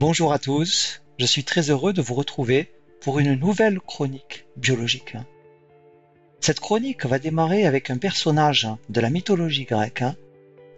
Bonjour 0.00 0.32
à 0.32 0.38
tous, 0.38 1.02
je 1.18 1.26
suis 1.26 1.42
très 1.42 1.70
heureux 1.70 1.92
de 1.92 2.00
vous 2.00 2.14
retrouver 2.14 2.70
pour 3.00 3.18
une 3.18 3.34
nouvelle 3.34 3.80
chronique 3.80 4.46
biologique. 4.56 5.16
Cette 6.38 6.60
chronique 6.60 7.04
va 7.04 7.18
démarrer 7.18 7.66
avec 7.66 7.90
un 7.90 7.98
personnage 7.98 8.68
de 8.90 9.00
la 9.00 9.10
mythologie 9.10 9.64
grecque, 9.64 10.04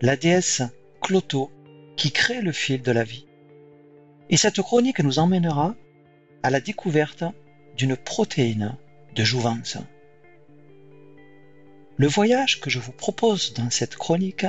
la 0.01 0.17
déesse 0.17 0.62
Cloto, 1.03 1.51
qui 1.98 2.12
crée 2.12 2.41
le 2.41 2.51
fil 2.51 2.80
de 2.80 2.93
la 2.93 3.04
vie. 3.04 3.27
Et 4.30 4.38
cette 4.38 4.62
chronique 4.62 5.01
nous 5.01 5.19
emmènera 5.19 5.75
à 6.43 6.48
la 6.48 6.62
découverte 6.62 7.25
d'une 7.77 7.98
protéine 7.98 8.79
de 9.14 9.23
jouvence. 9.23 9.77
Le 11.98 12.07
voyage 12.07 12.59
que 12.61 12.71
je 12.71 12.79
vous 12.79 12.93
propose 12.93 13.52
dans 13.52 13.68
cette 13.68 13.96
chronique 13.96 14.46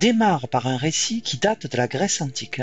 démarre 0.00 0.48
par 0.48 0.66
un 0.66 0.78
récit 0.78 1.22
qui 1.22 1.38
date 1.38 1.68
de 1.68 1.76
la 1.76 1.86
Grèce 1.86 2.20
antique 2.20 2.60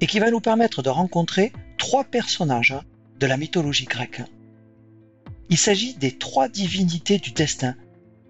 et 0.00 0.06
qui 0.06 0.18
va 0.18 0.30
nous 0.30 0.40
permettre 0.40 0.82
de 0.82 0.88
rencontrer 0.88 1.52
trois 1.76 2.04
personnages 2.04 2.76
de 3.18 3.26
la 3.26 3.36
mythologie 3.36 3.86
grecque. 3.86 4.22
Il 5.50 5.58
s'agit 5.58 5.94
des 5.94 6.12
trois 6.12 6.48
divinités 6.48 7.18
du 7.18 7.32
destin, 7.32 7.74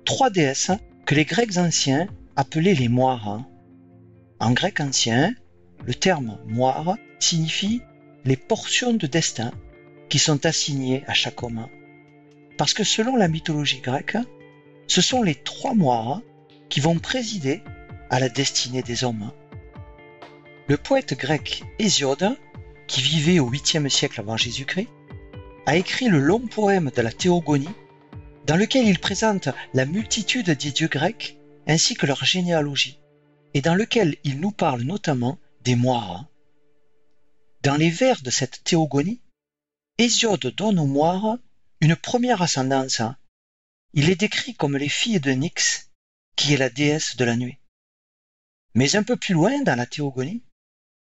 trois 0.04 0.30
déesses 0.30 0.70
que 1.04 1.14
les 1.14 1.24
Grecs 1.24 1.56
anciens 1.56 2.06
appelaient 2.36 2.74
les 2.74 2.88
moires. 2.88 3.44
En 4.40 4.52
grec 4.52 4.80
ancien, 4.80 5.34
le 5.84 5.94
terme 5.94 6.38
moire 6.46 6.96
signifie 7.18 7.82
les 8.24 8.36
portions 8.36 8.92
de 8.92 9.06
destin 9.06 9.50
qui 10.08 10.18
sont 10.18 10.46
assignées 10.46 11.02
à 11.06 11.14
chaque 11.14 11.42
homme. 11.42 11.66
Parce 12.56 12.74
que 12.74 12.84
selon 12.84 13.16
la 13.16 13.28
mythologie 13.28 13.80
grecque, 13.80 14.18
ce 14.86 15.00
sont 15.00 15.22
les 15.22 15.34
trois 15.34 15.74
moires 15.74 16.22
qui 16.68 16.80
vont 16.80 16.98
présider 16.98 17.62
à 18.10 18.20
la 18.20 18.28
destinée 18.28 18.82
des 18.82 19.04
hommes. 19.04 19.32
Le 20.68 20.76
poète 20.76 21.14
grec 21.14 21.64
Hésiode, 21.78 22.36
qui 22.88 23.00
vivait 23.00 23.38
au 23.38 23.50
8e 23.50 23.88
siècle 23.88 24.20
avant 24.20 24.36
Jésus-Christ, 24.36 24.90
a 25.64 25.76
écrit 25.76 26.08
le 26.08 26.18
long 26.18 26.46
poème 26.46 26.90
de 26.94 27.00
la 27.00 27.10
Théogonie, 27.10 27.74
dans 28.46 28.56
lequel 28.56 28.86
il 28.86 28.98
présente 28.98 29.48
la 29.72 29.86
multitude 29.86 30.50
des 30.50 30.70
dieux 30.70 30.88
grecs 30.88 31.38
ainsi 31.66 31.94
que 31.94 32.04
leur 32.04 32.22
généalogie, 32.22 33.00
et 33.54 33.62
dans 33.62 33.74
lequel 33.74 34.18
il 34.24 34.40
nous 34.40 34.50
parle 34.50 34.82
notamment 34.82 35.38
des 35.62 35.74
moires. 35.74 36.26
Dans 37.62 37.76
les 37.76 37.88
vers 37.88 38.20
de 38.20 38.30
cette 38.30 38.62
Théogonie, 38.62 39.22
Hésiode 39.96 40.52
donne 40.54 40.78
aux 40.78 40.86
moires 40.86 41.38
une 41.80 41.96
première 41.96 42.42
ascendance. 42.42 43.00
Il 43.94 44.10
est 44.10 44.20
décrit 44.20 44.54
comme 44.54 44.76
les 44.76 44.90
filles 44.90 45.20
de 45.20 45.30
Nyx, 45.30 45.88
qui 46.36 46.52
est 46.52 46.58
la 46.58 46.68
déesse 46.68 47.16
de 47.16 47.24
la 47.24 47.36
nuit. 47.36 47.56
Mais 48.74 48.96
un 48.96 49.02
peu 49.02 49.16
plus 49.16 49.32
loin 49.32 49.62
dans 49.62 49.74
la 49.74 49.86
Théogonie, 49.86 50.42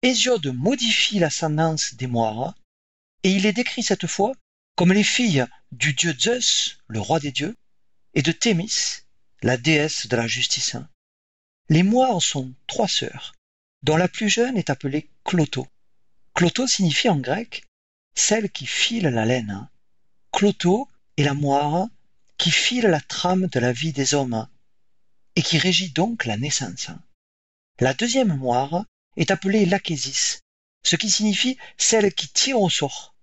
Hésiode 0.05 0.49
modifie 0.49 1.19
l'ascendance 1.19 1.95
des 1.95 2.07
Moiras 2.07 2.55
et 3.23 3.31
il 3.31 3.47
est 3.47 3.55
décrit 3.55 3.83
cette 3.83 4.07
fois 4.07 4.33
comme 4.77 4.93
les 4.93 5.03
filles 5.03 5.47
du 5.73 5.95
dieu 5.95 6.15
Zeus, 6.19 6.79
le 6.89 7.01
roi 7.01 7.21
des 7.21 7.33
dieux, 7.33 7.57
et 8.13 8.21
de 8.21 8.31
Thémis, 8.31 9.01
la 9.41 9.57
déesse 9.57 10.07
de 10.07 10.17
la 10.17 10.27
justice. 10.27 10.77
Les 11.71 11.83
Moires 11.83 12.21
sont 12.21 12.53
trois 12.67 12.87
sœurs, 12.87 13.33
dont 13.83 13.97
la 13.97 14.09
plus 14.09 14.29
jeune 14.29 14.59
est 14.59 14.69
appelée 14.69 15.09
Cloto. 15.25 15.67
Cloto 16.35 16.67
signifie 16.67 17.09
en 17.09 17.17
grec 17.17 17.65
celle 18.15 18.51
qui 18.51 18.67
file 18.67 19.05
la 19.05 19.25
laine. 19.25 19.71
Cloto 20.33 20.87
est 21.17 21.25
la 21.25 21.33
moire 21.33 21.89
qui 22.37 22.51
file 22.51 22.89
la 22.89 23.01
trame 23.01 23.47
de 23.47 23.59
la 23.59 23.73
vie 23.73 23.95
des 23.95 24.13
hommes 24.13 24.47
et 25.35 25.41
qui 25.41 25.57
régit 25.57 25.93
donc 25.93 26.27
la 26.27 26.37
naissance. 26.37 26.91
La 27.81 27.95
deuxième 27.95 28.37
moire 28.37 28.85
est 29.17 29.31
appelée 29.31 29.67
l'achésis, 29.67 30.41
ce 30.83 30.97
qui 30.97 31.11
signifie 31.11 31.57
celle 31.77 32.13
qui 32.13 32.29
tire 32.29 32.61
au 32.61 32.71
sort. 32.71 33.15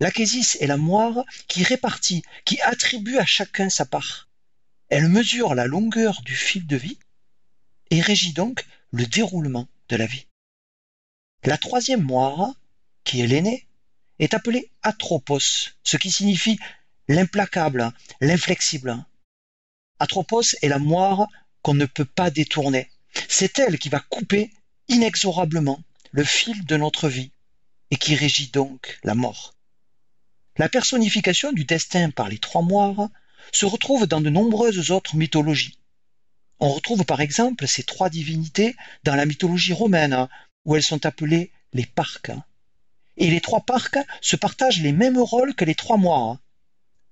L'achésis 0.00 0.56
est 0.60 0.66
la 0.66 0.76
moire 0.76 1.24
qui 1.48 1.62
répartit, 1.62 2.22
qui 2.44 2.60
attribue 2.62 3.18
à 3.18 3.26
chacun 3.26 3.70
sa 3.70 3.84
part. 3.84 4.28
Elle 4.88 5.08
mesure 5.08 5.54
la 5.54 5.66
longueur 5.66 6.22
du 6.22 6.34
fil 6.34 6.66
de 6.66 6.76
vie 6.76 6.98
et 7.90 8.00
régit 8.00 8.32
donc 8.32 8.64
le 8.90 9.06
déroulement 9.06 9.68
de 9.88 9.96
la 9.96 10.06
vie. 10.06 10.26
La 11.44 11.58
troisième 11.58 12.02
moire, 12.02 12.54
qui 13.04 13.20
est 13.20 13.26
l'aînée, 13.26 13.66
est 14.18 14.34
appelée 14.34 14.70
atropos, 14.82 15.72
ce 15.82 15.96
qui 15.96 16.10
signifie 16.10 16.58
l'implacable, 17.08 17.92
l'inflexible. 18.20 19.04
Atropos 19.98 20.56
est 20.62 20.68
la 20.68 20.78
moire 20.78 21.28
qu'on 21.62 21.74
ne 21.74 21.86
peut 21.86 22.04
pas 22.04 22.30
détourner. 22.30 22.90
C'est 23.28 23.58
elle 23.58 23.78
qui 23.78 23.88
va 23.88 24.00
couper 24.00 24.50
inexorablement 24.88 25.80
le 26.12 26.24
fil 26.24 26.64
de 26.64 26.76
notre 26.76 27.08
vie 27.08 27.30
et 27.90 27.96
qui 27.96 28.14
régit 28.14 28.48
donc 28.48 28.98
la 29.02 29.14
mort. 29.14 29.54
La 30.56 30.68
personnification 30.68 31.52
du 31.52 31.64
destin 31.64 32.10
par 32.10 32.28
les 32.28 32.38
trois 32.38 32.62
moires 32.62 33.08
se 33.52 33.66
retrouve 33.66 34.06
dans 34.06 34.20
de 34.20 34.30
nombreuses 34.30 34.90
autres 34.90 35.16
mythologies. 35.16 35.78
On 36.60 36.70
retrouve 36.70 37.04
par 37.04 37.20
exemple 37.20 37.66
ces 37.66 37.82
trois 37.82 38.08
divinités 38.08 38.76
dans 39.02 39.16
la 39.16 39.26
mythologie 39.26 39.72
romaine, 39.72 40.28
où 40.64 40.76
elles 40.76 40.82
sont 40.82 41.04
appelées 41.04 41.50
les 41.72 41.86
parcs. 41.86 42.30
Et 43.16 43.30
les 43.30 43.40
trois 43.40 43.60
parcs 43.60 43.98
se 44.20 44.36
partagent 44.36 44.80
les 44.80 44.92
mêmes 44.92 45.18
rôles 45.18 45.54
que 45.54 45.64
les 45.64 45.74
trois 45.74 45.96
moires. 45.96 46.38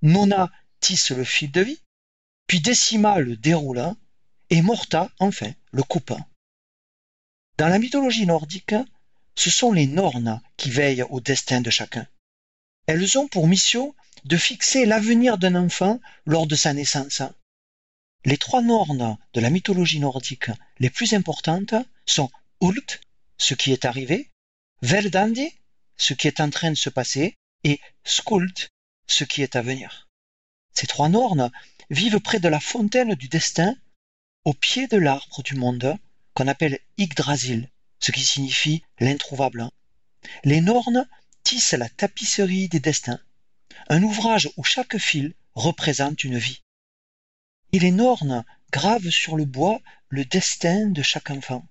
Nona 0.03 0.50
tisse 0.81 1.11
le 1.11 1.25
fil 1.25 1.50
de 1.50 1.61
vie, 1.61 1.81
puis 2.47 2.61
Décima 2.61 3.19
le 3.19 3.37
déroule, 3.37 3.94
et 4.50 4.62
Morta, 4.62 5.11
enfin, 5.19 5.53
le 5.72 5.82
coupe. 5.82 6.12
Dans 7.59 7.69
la 7.69 7.79
mythologie 7.79 8.27
nordique, 8.27 8.75
ce 9.35 9.51
sont 9.51 9.73
les 9.73 9.87
Nornes 9.87 10.41
qui 10.57 10.71
veillent 10.71 11.05
au 11.11 11.21
destin 11.21 11.61
de 11.61 11.71
chacun. 11.71 12.07
Elles 12.87 13.19
ont 13.19 13.29
pour 13.29 13.47
mission 13.47 13.95
de 14.25 14.37
fixer 14.37 14.87
l'avenir 14.87 15.39
d'un 15.39 15.55
enfant 15.55 16.01
lors 16.27 16.47
de 16.47 16.55
sa 16.55 16.73
naissance. 16.73 17.23
Les 18.25 18.37
trois 18.37 18.62
Nornes 18.62 19.19
de 19.35 19.41
la 19.41 19.51
mythologie 19.51 20.01
nordique 20.01 20.51
les 20.79 20.91
plus 20.91 21.12
importantes 21.12 21.75
sont 22.07 22.31
Ult, 22.61 23.01
ce 23.39 23.55
qui 23.55 23.73
est 23.73 23.85
arrivé, 23.85 24.31
Verdandi, 24.83 25.49
ce 25.97 26.15
qui 26.15 26.29
est 26.29 26.41
en 26.41 26.51
train 26.51 26.71
de 26.71 26.77
se 26.77 26.91
passer, 26.91 27.37
et 27.65 27.81
Skuld, 28.05 28.69
ce 29.07 29.25
qui 29.25 29.43
est 29.43 29.57
à 29.57 29.62
venir. 29.62 30.09
Ces 30.73 30.87
trois 30.87 31.09
Nornes 31.09 31.51
vivent 31.91 32.21
près 32.21 32.41
de 32.41 32.49
la 32.49 32.61
fontaine 32.61 33.15
du 33.15 33.29
destin, 33.29 33.75
au 34.45 34.55
pied 34.55 34.87
de 34.87 34.97
l'arbre 34.97 35.43
du 35.43 35.55
monde, 35.55 35.97
qu'on 36.34 36.48
appelle 36.48 36.78
Yggdrasil, 36.98 37.70
ce 38.00 38.10
qui 38.10 38.22
signifie 38.22 38.82
l'introuvable. 38.98 39.69
Les 40.44 40.60
Nornes 40.60 41.09
tissent 41.43 41.72
la 41.72 41.88
tapisserie 41.88 42.69
des 42.69 42.81
destins, 42.81 43.20
un 43.88 44.03
ouvrage 44.03 44.50
où 44.56 44.65
chaque 44.65 44.98
fil 44.98 45.34
représente 45.54 46.25
une 46.25 46.38
vie. 46.38 46.62
Et 47.72 47.78
les 47.78 47.91
Nornes 47.91 48.44
gravent 48.70 49.10
sur 49.10 49.37
le 49.37 49.44
bois 49.44 49.81
le 50.09 50.25
destin 50.25 50.88
de 50.88 51.03
chaque 51.03 51.31
enfant. 51.31 51.66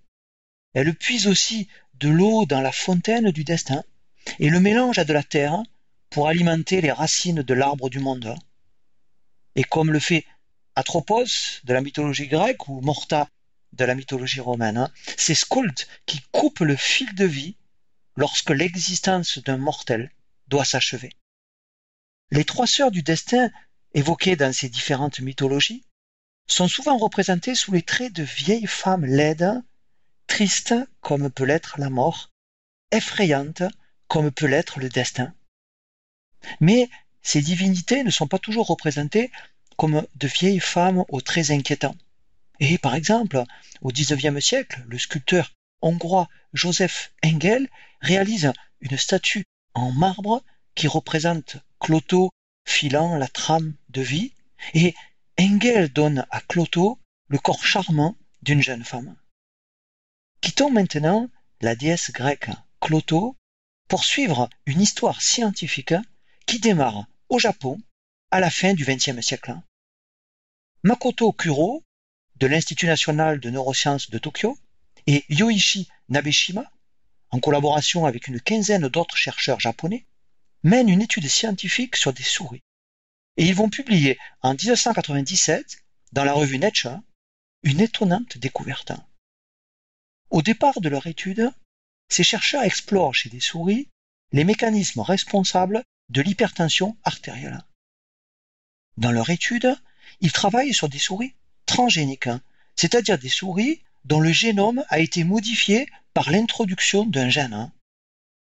Elles 0.74 0.96
puisent 0.96 1.28
aussi 1.28 1.68
de 1.96 2.10
l'eau 2.10 2.46
dans 2.46 2.62
la 2.62 2.72
fontaine 2.72 3.32
du 3.32 3.44
destin 3.44 3.84
et 4.40 4.50
le 4.50 4.60
mélangent 4.60 5.00
à 5.00 5.06
de 5.06 5.14
la 5.14 5.24
terre 5.24 5.62
pour 6.10 6.28
alimenter 6.28 6.82
les 6.82 6.92
racines 6.92 7.42
de 7.42 7.54
l'arbre 7.54 7.90
du 7.90 8.00
monde. 8.00 8.36
Et 9.56 9.64
comme 9.64 9.92
le 9.92 10.00
fait 10.00 10.26
Atropos 10.76 11.60
de 11.66 11.74
la 11.74 11.82
mythologie 11.82 12.28
grecque 12.28 12.70
ou 12.70 12.80
Morta 12.82 13.30
de 13.74 13.86
la 13.86 13.96
mythologie 13.96 14.40
romaine, 14.40 14.78
hein. 14.78 14.92
c'est 15.18 15.36
qui 16.06 16.22
coupe 16.32 16.60
le 16.60 16.76
fil 16.76 17.14
de 17.16 17.26
vie 17.26 17.56
lorsque 18.16 18.50
l'existence 18.50 19.38
d'un 19.40 19.58
mortel 19.58 20.12
doit 20.48 20.66
s'achever. 20.66 21.12
Les 22.32 22.46
trois 22.46 22.68
sœurs 22.68 22.92
du 22.92 23.04
destin 23.04 23.50
évoquées 23.94 24.36
dans 24.36 24.54
ces 24.54 24.70
différentes 24.70 25.20
mythologies 25.20 25.84
sont 26.48 26.68
souvent 26.68 26.98
représentées 26.98 27.56
sous 27.56 27.72
les 27.72 27.82
traits 27.82 28.14
de 28.14 28.24
vieilles 28.24 28.68
femmes 28.68 29.06
laides, 29.06 29.62
tristes 30.28 30.76
comme 31.02 31.30
peut 31.30 31.46
l'être 31.46 31.76
la 31.78 31.90
mort, 31.90 32.32
effrayantes 32.92 33.64
comme 34.08 34.32
peut 34.32 34.48
l'être 34.48 34.80
le 34.80 34.90
destin. 34.90 35.34
Mais 36.60 36.90
ces 37.22 37.42
divinités 37.42 38.04
ne 38.04 38.12
sont 38.12 38.28
pas 38.28 38.40
toujours 38.40 38.68
représentées 38.68 39.32
comme 39.78 40.06
de 40.16 40.28
vieilles 40.28 40.60
femmes 40.60 41.04
aux 41.10 41.22
traits 41.22 41.52
inquiétants. 41.52 41.96
Et 42.62 42.78
par 42.78 42.94
exemple, 42.94 43.44
au 43.82 43.90
XIXe 43.90 44.40
siècle, 44.40 44.86
le 44.88 45.00
sculpteur 45.00 45.52
hongrois 45.82 46.30
Joseph 46.54 47.12
Engel 47.26 47.68
réalise 48.02 48.54
une 48.82 49.00
statue 49.00 49.46
en 49.74 49.92
marbre 49.92 50.44
qui 50.76 50.88
représente 50.88 51.58
Cloto 51.80 52.30
filant 52.68 53.18
la 53.18 53.28
trame 53.28 53.74
de 53.90 54.02
vie, 54.02 54.32
et 54.76 54.94
Engel 55.40 55.90
donne 55.90 56.28
à 56.30 56.40
Cloto 56.40 57.00
le 57.30 57.40
corps 57.40 57.66
charmant 57.66 58.16
d'une 58.44 58.62
jeune 58.62 58.84
femme. 58.84 59.16
Quittons 60.42 60.70
maintenant 60.70 61.32
la 61.62 61.76
déesse 61.76 62.12
grecque 62.12 62.52
Cloto 62.80 63.36
pour 63.88 64.04
suivre 64.04 64.52
une 64.68 64.82
histoire 64.82 65.20
scientifique 65.24 65.96
qui 66.46 66.60
démarre 66.60 67.08
au 67.28 67.40
Japon 67.40 67.82
à 68.30 68.40
la 68.40 68.52
fin 68.52 68.76
du 68.76 68.86
XXe 68.86 69.20
siècle. 69.22 69.56
Makoto 70.84 71.32
Kuro 71.32 71.84
de 72.42 72.48
l'Institut 72.48 72.88
national 72.88 73.40
de 73.40 73.52
neurosciences 73.52 74.10
de 74.10 74.18
Tokyo 74.18 74.58
et 75.06 75.24
Yoichi 75.30 75.88
Nabeshima 76.10 76.72
en 77.30 77.40
collaboration 77.40 78.08
avec 78.08 78.28
une 78.28 78.42
quinzaine 78.42 78.88
d'autres 78.90 79.16
chercheurs 79.16 79.60
japonais, 79.60 80.06
mènent 80.64 80.90
une 80.90 81.04
étude 81.04 81.28
scientifique 81.28 81.96
sur 81.96 82.14
des 82.14 82.24
souris. 82.24 82.64
Et 83.38 83.46
ils 83.46 83.56
vont 83.56 83.70
publier 83.70 84.20
en 84.42 84.54
1997, 84.56 85.84
dans 86.12 86.26
la 86.26 86.34
revue 86.34 86.58
Nature, 86.58 87.00
une 87.62 87.80
étonnante 87.80 88.40
découverte. 88.40 88.92
Au 90.32 90.42
départ 90.42 90.82
de 90.82 90.90
leur 90.90 91.06
étude, 91.06 91.52
ces 92.10 92.24
chercheurs 92.24 92.64
explorent 92.64 93.16
chez 93.16 93.30
des 93.30 93.40
souris 93.40 93.88
les 94.32 94.44
mécanismes 94.44 95.02
responsables 95.02 95.84
de 96.10 96.22
l'hypertension 96.22 96.98
artérielle. 97.04 97.64
Dans 98.98 99.12
leur 99.12 99.30
étude, 99.30 99.78
ils 100.22 100.32
travaillent 100.32 100.74
sur 100.74 100.90
des 100.90 101.00
souris 101.00 101.36
transgéniques, 101.72 102.28
hein, 102.28 102.42
c'est-à-dire 102.76 103.18
des 103.18 103.30
souris 103.30 103.82
dont 104.04 104.20
le 104.20 104.34
génome 104.34 104.84
a 104.90 105.00
été 105.00 105.24
modifié 105.24 105.88
par 106.14 106.30
l'introduction 106.30 107.06
d'un 107.06 107.30
gène. 107.30 107.54
Hein. 107.54 107.72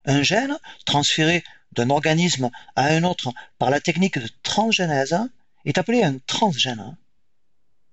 Un 0.03 0.23
gène 0.23 0.57
transféré 0.85 1.41
d'un 1.71 1.89
organisme 1.89 2.51
à 2.75 2.87
un 2.87 3.03
autre 3.03 3.33
par 3.59 3.69
la 3.69 3.79
technique 3.79 4.19
de 4.19 4.29
transgénèse 4.43 5.17
est 5.63 5.77
appelé 5.77 6.03
un 6.03 6.17
transgène. 6.27 6.97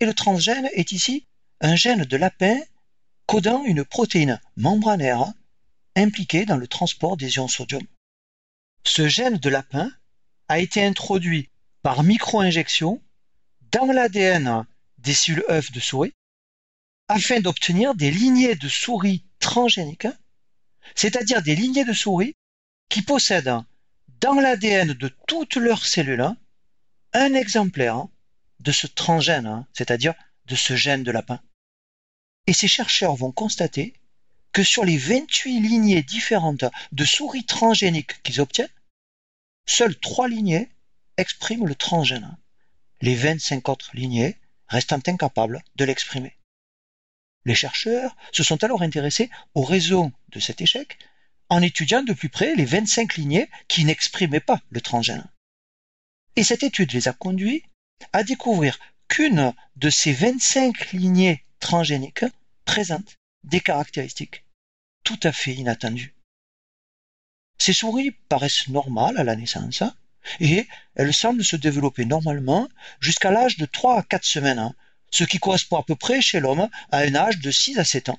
Et 0.01 0.07
le 0.07 0.15
transgène 0.15 0.69
est 0.73 0.91
ici 0.91 1.27
un 1.61 1.77
gène 1.77 2.05
de 2.05 2.17
lapin 2.17 2.59
codant 3.27 3.63
une 3.65 3.85
protéine 3.85 4.41
membranaire 4.57 5.33
impliquée 5.95 6.45
dans 6.45 6.57
le 6.57 6.67
transport 6.67 7.17
des 7.17 7.37
ions 7.37 7.47
sodium. 7.47 7.87
Ce 8.85 9.07
gène 9.07 9.37
de 9.37 9.49
lapin 9.49 9.93
a 10.49 10.59
été 10.59 10.85
introduit 10.85 11.51
par 11.83 12.03
micro-injection 12.03 13.01
dans 13.71 13.87
l'ADN 13.87 14.67
des 15.01 15.15
cellules 15.15 15.45
œufs 15.51 15.73
de 15.73 15.81
souris 15.81 16.15
afin 17.09 17.41
d'obtenir 17.41 17.95
des 17.95 18.11
lignées 18.11 18.55
de 18.55 18.69
souris 18.69 19.25
transgéniques, 19.41 20.07
c'est-à-dire 20.95 21.43
des 21.43 21.57
lignées 21.57 21.85
de 21.85 21.93
souris 21.93 22.35
qui 22.89 23.03
possèdent 23.03 23.63
dans 24.21 24.35
l'ADN 24.35 24.93
de 24.93 25.09
toutes 25.27 25.57
leurs 25.57 25.87
cellules 25.87 26.35
un 27.13 27.35
exemplaire 27.35 28.07
de 28.61 28.73
ce 28.73 28.87
transgène, 28.87 29.67
c'est-à-dire 29.73 30.15
de 30.47 30.55
ce 30.55 30.77
gène 30.77 31.03
de 31.03 31.11
lapin. 31.11 31.41
Et 32.47 32.53
ces 32.53 32.69
chercheurs 32.69 33.17
vont 33.17 33.33
constater 33.33 33.95
que 34.53 34.63
sur 34.63 34.85
les 34.85 34.99
28 34.99 35.61
lignées 35.61 36.03
différentes 36.03 36.65
de 36.93 37.05
souris 37.05 37.45
transgéniques 37.45 38.23
qu'ils 38.23 38.41
obtiennent, 38.41 38.69
seules 39.67 39.99
trois 39.99 40.29
lignées 40.29 40.69
expriment 41.17 41.67
le 41.67 41.75
transgène. 41.75 42.37
Les 43.01 43.15
25 43.15 43.69
autres 43.69 43.91
lignées 43.95 44.37
restant 44.71 45.01
incapables 45.07 45.63
de 45.77 45.85
l'exprimer. 45.85 46.37
Les 47.45 47.55
chercheurs 47.55 48.17
se 48.33 48.43
sont 48.43 48.63
alors 48.65 48.83
intéressés 48.83 49.31
aux 49.55 49.65
raisons 49.65 50.13
de 50.29 50.41
cet 50.41 50.61
échec 50.61 50.99
en 51.49 51.61
étudiant 51.61 52.03
de 52.03 52.13
plus 52.13 52.29
près 52.29 52.55
les 52.55 52.65
25 52.65 53.17
lignées 53.17 53.51
qui 53.69 53.85
n'exprimaient 53.85 54.41
pas 54.41 54.63
le 54.71 54.81
transgène. 54.81 55.27
Et 56.37 56.45
cette 56.45 56.63
étude 56.63 56.93
les 56.93 57.09
a 57.09 57.13
conduits 57.13 57.65
à 58.13 58.23
découvrir 58.23 58.79
qu'une 59.09 59.53
de 59.77 59.91
ces 59.91 60.13
25 60.13 60.93
lignées 60.93 61.45
transgéniques 61.59 62.25
présente 62.65 63.17
des 63.43 63.61
caractéristiques 63.61 64.45
tout 65.03 65.19
à 65.25 65.33
fait 65.33 65.55
inattendues. 65.55 66.15
Ces 67.59 67.73
souris 67.73 68.13
paraissent 68.29 68.69
normales 68.69 69.19
à 69.19 69.25
la 69.25 69.35
naissance 69.35 69.83
et 70.41 70.67
elles 70.95 71.15
semblent 71.15 71.45
se 71.45 71.57
développer 71.57 72.05
normalement 72.05 72.69
jusqu'à 73.01 73.31
l'âge 73.31 73.57
de 73.57 73.67
3 73.67 73.99
à 73.99 74.03
4 74.03 74.25
semaines, 74.25 74.75
ce 75.11 75.25
qui 75.25 75.39
correspond 75.39 75.77
à 75.77 75.83
peu 75.83 75.97
près 75.97 76.21
chez 76.21 76.41
l'homme 76.41 76.69
à 76.91 76.99
un 76.99 77.15
âge 77.15 77.39
de 77.39 77.51
6 77.51 77.79
à 77.79 77.85
7 77.85 78.11
ans. 78.11 78.19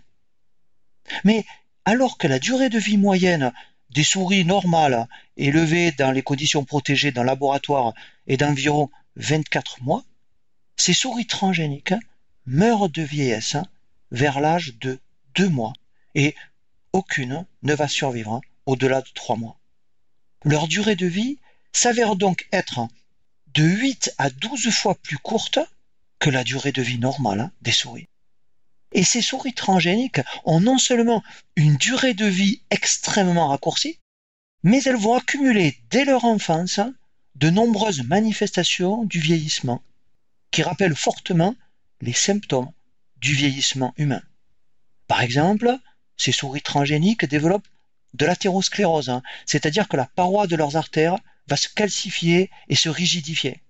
Mais 1.24 1.46
alors 1.86 2.18
que 2.18 2.28
la 2.28 2.40
durée 2.40 2.70
de 2.70 2.80
vie 2.80 2.98
moyenne 2.98 3.52
des 3.90 4.04
souris 4.04 4.46
normales 4.46 5.08
élevées 5.38 5.92
dans 5.92 6.12
les 6.12 6.22
conditions 6.22 6.64
protégées 6.64 7.12
le 7.12 7.24
laboratoire 7.24 7.94
est 8.28 8.38
d'environ 8.38 8.90
24 9.18 9.84
mois, 9.84 10.04
ces 10.78 10.94
souris 10.94 11.28
transgéniques 11.28 11.94
meurent 12.46 12.90
de 12.90 13.02
vieillesse 13.02 13.58
vers 14.12 14.40
l'âge 14.40 14.76
de 14.80 15.00
2 15.36 15.50
mois 15.50 15.74
et 16.16 16.36
aucune 16.94 17.46
ne 17.64 17.74
va 17.74 17.88
survivre 17.88 18.42
au-delà 18.66 19.02
de 19.02 19.10
3 19.14 19.36
mois. 19.38 19.58
Leur 20.44 20.68
durée 20.68 20.96
de 20.96 21.08
vie 21.08 21.38
s'avère 21.74 22.16
donc 22.16 22.48
être 22.52 22.88
de 23.54 23.64
8 23.64 24.14
à 24.18 24.30
12 24.30 24.70
fois 24.72 24.96
plus 24.96 25.18
courte 25.18 25.60
que 26.20 26.30
la 26.30 26.44
durée 26.44 26.72
de 26.72 26.82
vie 26.82 27.00
normale 27.00 27.52
des 27.62 27.72
souris. 27.72 28.08
Et 28.94 29.04
ces 29.04 29.22
souris 29.22 29.54
transgéniques 29.54 30.22
ont 30.44 30.60
non 30.60 30.78
seulement 30.78 31.24
une 31.56 31.76
durée 31.76 32.14
de 32.14 32.26
vie 32.26 32.62
extrêmement 32.70 33.48
raccourcie, 33.48 34.00
mais 34.64 34.84
elles 34.84 34.98
vont 34.98 35.16
accumuler 35.16 35.78
dès 35.90 36.06
leur 36.06 36.26
enfance 36.26 36.80
de 37.36 37.50
nombreuses 37.50 38.04
manifestations 38.04 39.06
du 39.06 39.20
vieillissement, 39.20 39.82
qui 40.52 40.62
rappellent 40.62 40.96
fortement 40.96 41.56
les 42.02 42.14
symptômes 42.14 42.72
du 43.18 43.34
vieillissement 43.34 43.94
humain. 43.98 44.22
Par 45.08 45.22
exemple, 45.22 45.78
ces 46.18 46.32
souris 46.32 46.62
transgéniques 46.62 47.26
développent 47.26 47.68
de 48.14 48.26
l'athérosclérose, 48.26 49.10
hein, 49.10 49.24
c'est-à-dire 49.46 49.88
que 49.88 49.98
la 49.98 50.06
paroi 50.06 50.48
de 50.48 50.56
leurs 50.56 50.76
artères 50.76 51.18
va 51.52 51.58
se 51.58 51.68
calcifier 51.68 52.50
et 52.70 52.76
se 52.76 52.88
rigidifier. 52.88 53.62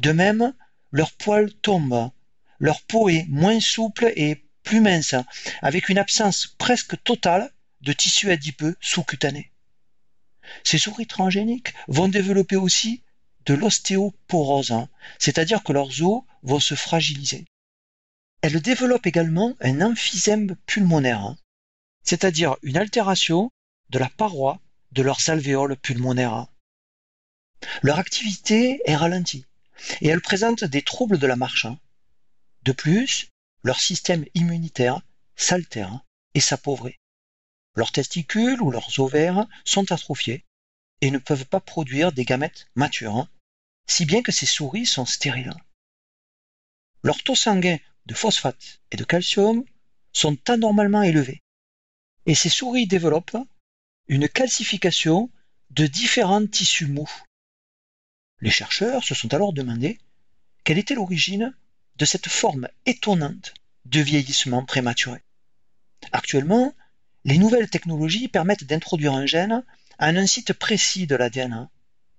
De 0.00 0.10
même, 0.10 0.52
leurs 0.90 1.12
poils 1.12 1.52
tombent, 1.62 2.10
leur 2.58 2.82
peau 2.82 3.08
est 3.08 3.26
moins 3.28 3.60
souple 3.60 4.12
et 4.16 4.44
plus 4.64 4.80
mince, 4.80 5.14
avec 5.62 5.88
une 5.88 5.98
absence 5.98 6.48
presque 6.58 7.00
totale 7.04 7.52
de 7.80 7.92
tissu 7.92 8.32
adipeux 8.32 8.76
sous-cutané. 8.80 9.52
Ces 10.64 10.78
souris 10.78 11.06
transgéniques 11.06 11.74
vont 11.86 12.08
développer 12.08 12.56
aussi 12.56 13.04
de 13.46 13.54
l'ostéoporose, 13.54 14.74
c'est-à-dire 15.20 15.62
que 15.62 15.72
leurs 15.72 16.02
os 16.02 16.24
vont 16.42 16.58
se 16.58 16.74
fragiliser. 16.74 17.44
Elles 18.42 18.60
développent 18.60 19.06
également 19.06 19.54
un 19.60 19.80
emphysème 19.80 20.56
pulmonaire, 20.66 21.36
c'est-à-dire 22.02 22.56
une 22.64 22.78
altération 22.78 23.52
de 23.90 24.00
la 24.00 24.08
paroi 24.08 24.60
de 24.90 25.02
leurs 25.02 25.30
alvéoles 25.30 25.76
pulmonaires. 25.76 26.48
Leur 27.82 27.98
activité 27.98 28.80
est 28.84 28.96
ralentie 28.96 29.46
et 30.00 30.08
elles 30.08 30.20
présentent 30.20 30.64
des 30.64 30.82
troubles 30.82 31.18
de 31.18 31.26
la 31.26 31.36
marche, 31.36 31.66
de 32.62 32.72
plus, 32.72 33.28
leur 33.62 33.80
système 33.80 34.24
immunitaire 34.34 35.00
s'altère 35.36 36.00
et 36.34 36.40
s'appauvrit. 36.40 36.98
Leurs 37.74 37.92
testicules 37.92 38.60
ou 38.60 38.70
leurs 38.70 38.98
ovaires 39.00 39.46
sont 39.64 39.92
atrophiés 39.92 40.44
et 41.00 41.10
ne 41.10 41.18
peuvent 41.18 41.46
pas 41.46 41.60
produire 41.60 42.12
des 42.12 42.24
gamètes 42.24 42.68
matures, 42.74 43.28
si 43.86 44.04
bien 44.04 44.22
que 44.22 44.32
ces 44.32 44.46
souris 44.46 44.86
sont 44.86 45.06
stériles. 45.06 45.54
Leurs 47.02 47.22
taux 47.22 47.34
sanguins 47.34 47.78
de 48.06 48.14
phosphate 48.14 48.80
et 48.90 48.96
de 48.96 49.04
calcium 49.04 49.64
sont 50.12 50.36
anormalement 50.48 51.02
élevés, 51.02 51.40
et 52.26 52.34
ces 52.34 52.50
souris 52.50 52.86
développent 52.86 53.38
une 54.08 54.28
calcification 54.28 55.30
de 55.70 55.86
différents 55.86 56.46
tissus 56.46 56.86
mous. 56.86 57.10
Les 58.40 58.50
chercheurs 58.50 59.04
se 59.04 59.14
sont 59.14 59.32
alors 59.34 59.52
demandé 59.52 59.98
quelle 60.64 60.78
était 60.78 60.94
l'origine 60.94 61.54
de 61.96 62.04
cette 62.04 62.28
forme 62.28 62.68
étonnante 62.86 63.54
de 63.84 64.00
vieillissement 64.00 64.64
prématuré. 64.64 65.20
Actuellement, 66.12 66.74
les 67.24 67.38
nouvelles 67.38 67.68
technologies 67.68 68.28
permettent 68.28 68.64
d'introduire 68.64 69.12
un 69.12 69.26
gène 69.26 69.62
à 69.98 70.08
un 70.08 70.26
site 70.26 70.54
précis 70.54 71.06
de 71.06 71.16
l'ADN. 71.16 71.68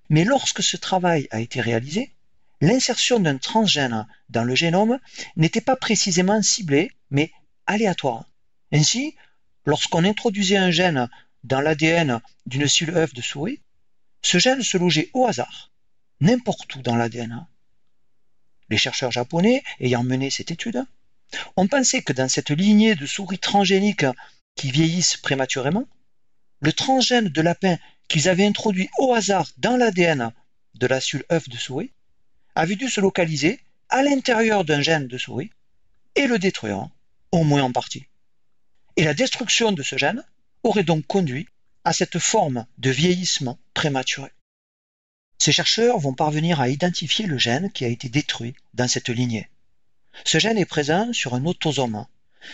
Mais 0.09 0.23
lorsque 0.23 0.61
ce 0.61 0.77
travail 0.77 1.27
a 1.31 1.39
été 1.39 1.61
réalisé, 1.61 2.11
l'insertion 2.59 3.19
d'un 3.19 3.37
transgène 3.37 4.05
dans 4.29 4.43
le 4.43 4.53
génome 4.53 4.99
n'était 5.35 5.61
pas 5.61 5.75
précisément 5.75 6.41
ciblée, 6.43 6.91
mais 7.09 7.31
aléatoire. 7.65 8.25
Ainsi, 8.71 9.15
lorsqu'on 9.65 10.03
introduisait 10.03 10.57
un 10.57 10.69
gène 10.69 11.09
dans 11.43 11.61
l'ADN 11.61 12.21
d'une 12.45 12.67
cellule 12.67 12.97
œuf 12.97 13.13
de 13.13 13.21
souris, 13.21 13.61
ce 14.21 14.37
gène 14.37 14.61
se 14.61 14.77
logeait 14.77 15.09
au 15.13 15.25
hasard, 15.25 15.71
n'importe 16.21 16.75
où 16.75 16.81
dans 16.81 16.95
l'ADN, 16.95 17.45
les 18.69 18.77
chercheurs 18.77 19.11
japonais, 19.11 19.63
ayant 19.79 20.03
mené 20.03 20.29
cette 20.29 20.51
étude, 20.51 20.83
ont 21.57 21.67
pensé 21.67 22.01
que 22.01 22.13
dans 22.13 22.29
cette 22.29 22.51
lignée 22.51 22.95
de 22.95 23.05
souris 23.05 23.39
transgéniques 23.39 24.05
qui 24.55 24.71
vieillissent 24.71 25.17
prématurément, 25.17 25.87
le 26.59 26.71
transgène 26.71 27.29
de 27.29 27.41
lapin 27.41 27.77
qu'ils 28.07 28.29
avaient 28.29 28.45
introduit 28.45 28.89
au 28.97 29.13
hasard 29.13 29.49
dans 29.57 29.77
l'ADN 29.77 30.31
de 30.75 30.87
la 30.87 31.01
cellule 31.01 31.25
œuf 31.31 31.49
de 31.49 31.57
souris 31.57 31.91
avait 32.55 32.75
dû 32.75 32.89
se 32.89 33.01
localiser 33.01 33.59
à 33.89 34.03
l'intérieur 34.03 34.63
d'un 34.63 34.81
gène 34.81 35.07
de 35.07 35.17
souris 35.17 35.51
et 36.15 36.27
le 36.27 36.39
détruire, 36.39 36.87
au 37.31 37.43
moins 37.43 37.63
en 37.63 37.71
partie. 37.71 38.05
Et 38.97 39.03
la 39.03 39.13
destruction 39.13 39.71
de 39.71 39.83
ce 39.83 39.97
gène 39.97 40.23
aurait 40.63 40.83
donc 40.83 41.05
conduit 41.07 41.47
à 41.83 41.93
cette 41.93 42.19
forme 42.19 42.65
de 42.77 42.89
vieillissement 42.89 43.57
prématuré. 43.73 44.31
Ces 45.41 45.51
chercheurs 45.51 45.97
vont 45.97 46.13
parvenir 46.13 46.61
à 46.61 46.69
identifier 46.69 47.25
le 47.25 47.39
gène 47.39 47.71
qui 47.71 47.83
a 47.83 47.87
été 47.87 48.09
détruit 48.09 48.53
dans 48.75 48.87
cette 48.87 49.09
lignée. 49.09 49.49
Ce 50.23 50.37
gène 50.37 50.59
est 50.59 50.65
présent 50.65 51.11
sur 51.13 51.33
un 51.33 51.43
autosome, 51.45 52.05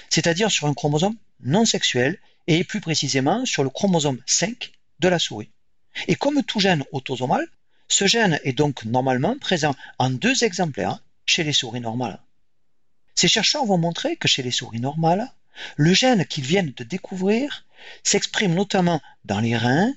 c'est-à-dire 0.09 0.49
sur 0.49 0.67
un 0.67 0.73
chromosome 0.73 1.17
non 1.41 1.65
sexuel 1.65 2.17
et 2.47 2.63
plus 2.63 2.79
précisément 2.79 3.45
sur 3.45 3.65
le 3.65 3.69
chromosome 3.69 4.21
5 4.25 4.71
de 4.99 5.07
la 5.09 5.19
souris. 5.19 5.49
Et 6.07 6.15
comme 6.15 6.41
tout 6.43 6.61
gène 6.61 6.85
autosomal, 6.93 7.45
ce 7.89 8.07
gène 8.07 8.39
est 8.45 8.53
donc 8.53 8.85
normalement 8.85 9.37
présent 9.37 9.75
en 9.99 10.09
deux 10.09 10.45
exemplaires 10.45 11.03
chez 11.25 11.43
les 11.43 11.51
souris 11.51 11.81
normales. 11.81 12.21
Ces 13.15 13.27
chercheurs 13.27 13.65
vont 13.65 13.77
montrer 13.77 14.15
que 14.15 14.29
chez 14.29 14.43
les 14.43 14.51
souris 14.51 14.79
normales, 14.79 15.29
le 15.75 15.93
gène 15.93 16.25
qu'ils 16.25 16.45
viennent 16.45 16.71
de 16.77 16.85
découvrir 16.85 17.65
s'exprime 18.03 18.53
notamment 18.53 19.01
dans 19.25 19.41
les 19.41 19.57
reins 19.57 19.93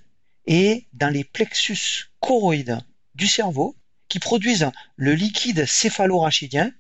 et 0.47 0.87
dans 0.93 1.09
les 1.09 1.25
plexus 1.25 2.11
choroïdes 2.21 2.81
du 3.15 3.27
cerveau 3.27 3.77
qui 4.09 4.19
produisent 4.19 4.71
le 4.97 5.15
liquide 5.15 5.67
céphalorachidien, 5.67 6.73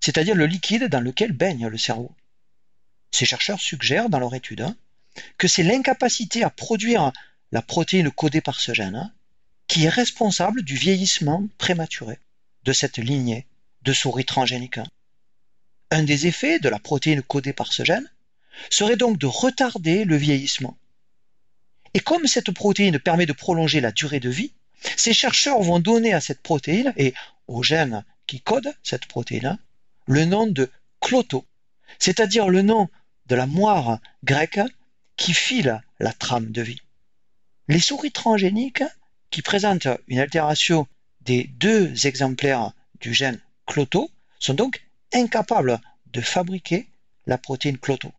c'est-à-dire 0.00 0.34
le 0.34 0.46
liquide 0.46 0.84
dans 0.84 1.00
lequel 1.00 1.32
baigne 1.32 1.66
le 1.66 1.78
cerveau. 1.78 2.14
Ces 3.10 3.26
chercheurs 3.26 3.60
suggèrent 3.60 4.08
dans 4.10 4.18
leur 4.18 4.34
étude 4.34 4.66
que 5.38 5.48
c'est 5.48 5.62
l'incapacité 5.62 6.44
à 6.44 6.50
produire 6.50 7.12
la 7.50 7.62
protéine 7.62 8.10
codée 8.10 8.40
par 8.40 8.60
ce 8.60 8.74
gène 8.74 9.12
qui 9.66 9.84
est 9.84 9.90
responsable 9.90 10.62
du 10.62 10.76
vieillissement 10.76 11.48
prématuré 11.58 12.18
de 12.64 12.72
cette 12.72 12.98
lignée 12.98 13.46
de 13.82 13.92
souris 13.92 14.24
transgéniques. 14.24 14.80
Un 15.90 16.02
des 16.02 16.26
effets 16.26 16.58
de 16.58 16.68
la 16.68 16.78
protéine 16.78 17.22
codée 17.22 17.52
par 17.52 17.72
ce 17.72 17.84
gène 17.84 18.10
serait 18.70 18.96
donc 18.96 19.18
de 19.18 19.26
retarder 19.26 20.04
le 20.04 20.16
vieillissement. 20.16 20.76
Et 21.94 22.00
comme 22.00 22.26
cette 22.26 22.50
protéine 22.50 22.98
permet 22.98 23.26
de 23.26 23.32
prolonger 23.32 23.80
la 23.80 23.92
durée 23.92 24.20
de 24.20 24.30
vie, 24.30 24.52
ces 24.96 25.12
chercheurs 25.12 25.60
vont 25.62 25.80
donner 25.80 26.12
à 26.12 26.20
cette 26.20 26.42
protéine 26.42 26.92
et 26.96 27.14
au 27.46 27.62
gène 27.62 28.04
qui 28.26 28.40
code 28.40 28.72
cette 28.82 29.06
protéine 29.06 29.58
le 30.06 30.24
nom 30.24 30.46
de 30.46 30.70
cloto, 31.00 31.44
c'est-à-dire 31.98 32.48
le 32.48 32.62
nom 32.62 32.88
de 33.26 33.34
la 33.34 33.46
moire 33.46 34.00
grecque 34.24 34.60
qui 35.16 35.34
file 35.34 35.82
la 35.98 36.12
trame 36.12 36.50
de 36.50 36.62
vie. 36.62 36.80
Les 37.68 37.80
souris 37.80 38.12
transgéniques 38.12 38.84
qui 39.30 39.42
présentent 39.42 39.88
une 40.06 40.20
altération 40.20 40.86
des 41.20 41.44
deux 41.44 42.06
exemplaires 42.06 42.72
du 43.00 43.12
gène 43.12 43.40
cloto 43.66 44.10
sont 44.38 44.54
donc 44.54 44.82
incapables 45.12 45.80
de 46.12 46.20
fabriquer 46.20 46.88
la 47.26 47.36
protéine 47.36 47.78
cloto. 47.78 48.12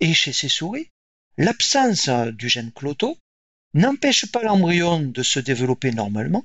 Et 0.00 0.14
chez 0.14 0.32
ces 0.32 0.48
souris, 0.48 0.88
l'absence 1.40 2.10
du 2.10 2.50
gène 2.50 2.70
cloto 2.70 3.18
n'empêche 3.72 4.30
pas 4.30 4.42
l'embryon 4.42 5.00
de 5.00 5.22
se 5.22 5.40
développer 5.40 5.90
normalement, 5.90 6.44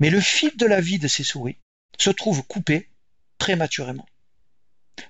mais 0.00 0.10
le 0.10 0.20
fil 0.20 0.56
de 0.56 0.66
la 0.66 0.80
vie 0.80 0.98
de 0.98 1.06
ces 1.06 1.22
souris 1.22 1.56
se 1.98 2.10
trouve 2.10 2.42
coupé 2.42 2.88
prématurément. 3.38 4.08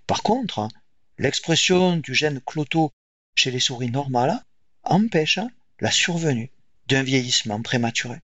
Par 0.06 0.22
contre, 0.22 0.68
l'expression 1.16 1.96
du 1.96 2.14
gène 2.14 2.42
cloto 2.42 2.92
chez 3.34 3.50
les 3.50 3.60
souris 3.60 3.90
normales 3.90 4.44
empêche 4.82 5.38
la 5.80 5.90
survenue 5.90 6.50
d'un 6.88 7.02
vieillissement 7.02 7.62
prématuré. 7.62 8.18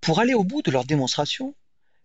Pour 0.00 0.18
aller 0.18 0.34
au 0.34 0.42
bout 0.42 0.62
de 0.62 0.72
leur 0.72 0.84
démonstration, 0.84 1.54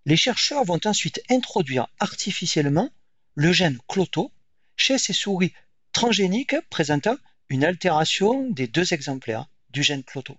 les 0.05 0.17
chercheurs 0.17 0.65
vont 0.65 0.81
ensuite 0.85 1.19
introduire 1.31 1.87
artificiellement 1.97 2.91
le 3.33 3.51
gène 3.51 3.79
cloto 3.87 4.31
chez 4.77 4.99
ces 4.99 5.13
souris 5.13 5.53
transgéniques 5.93 6.57
présentant 6.69 7.15
une 7.49 7.63
altération 7.63 8.49
des 8.49 8.67
deux 8.67 8.93
exemplaires 8.93 9.47
du 9.69 9.83
gène 9.83 10.03
cloto. 10.03 10.37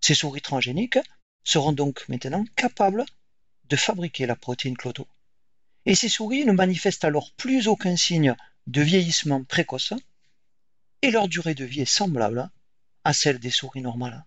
Ces 0.00 0.14
souris 0.14 0.40
transgéniques 0.40 0.98
seront 1.44 1.72
donc 1.72 2.08
maintenant 2.08 2.44
capables 2.56 3.04
de 3.68 3.76
fabriquer 3.76 4.26
la 4.26 4.36
protéine 4.36 4.76
cloto. 4.76 5.06
Et 5.84 5.94
ces 5.94 6.08
souris 6.08 6.44
ne 6.44 6.52
manifestent 6.52 7.04
alors 7.04 7.32
plus 7.32 7.68
aucun 7.68 7.96
signe 7.96 8.34
de 8.66 8.80
vieillissement 8.80 9.42
précoce 9.44 9.92
et 11.02 11.10
leur 11.10 11.28
durée 11.28 11.54
de 11.54 11.64
vie 11.64 11.82
est 11.82 11.84
semblable 11.84 12.50
à 13.04 13.12
celle 13.12 13.38
des 13.38 13.50
souris 13.50 13.82
normales. 13.82 14.24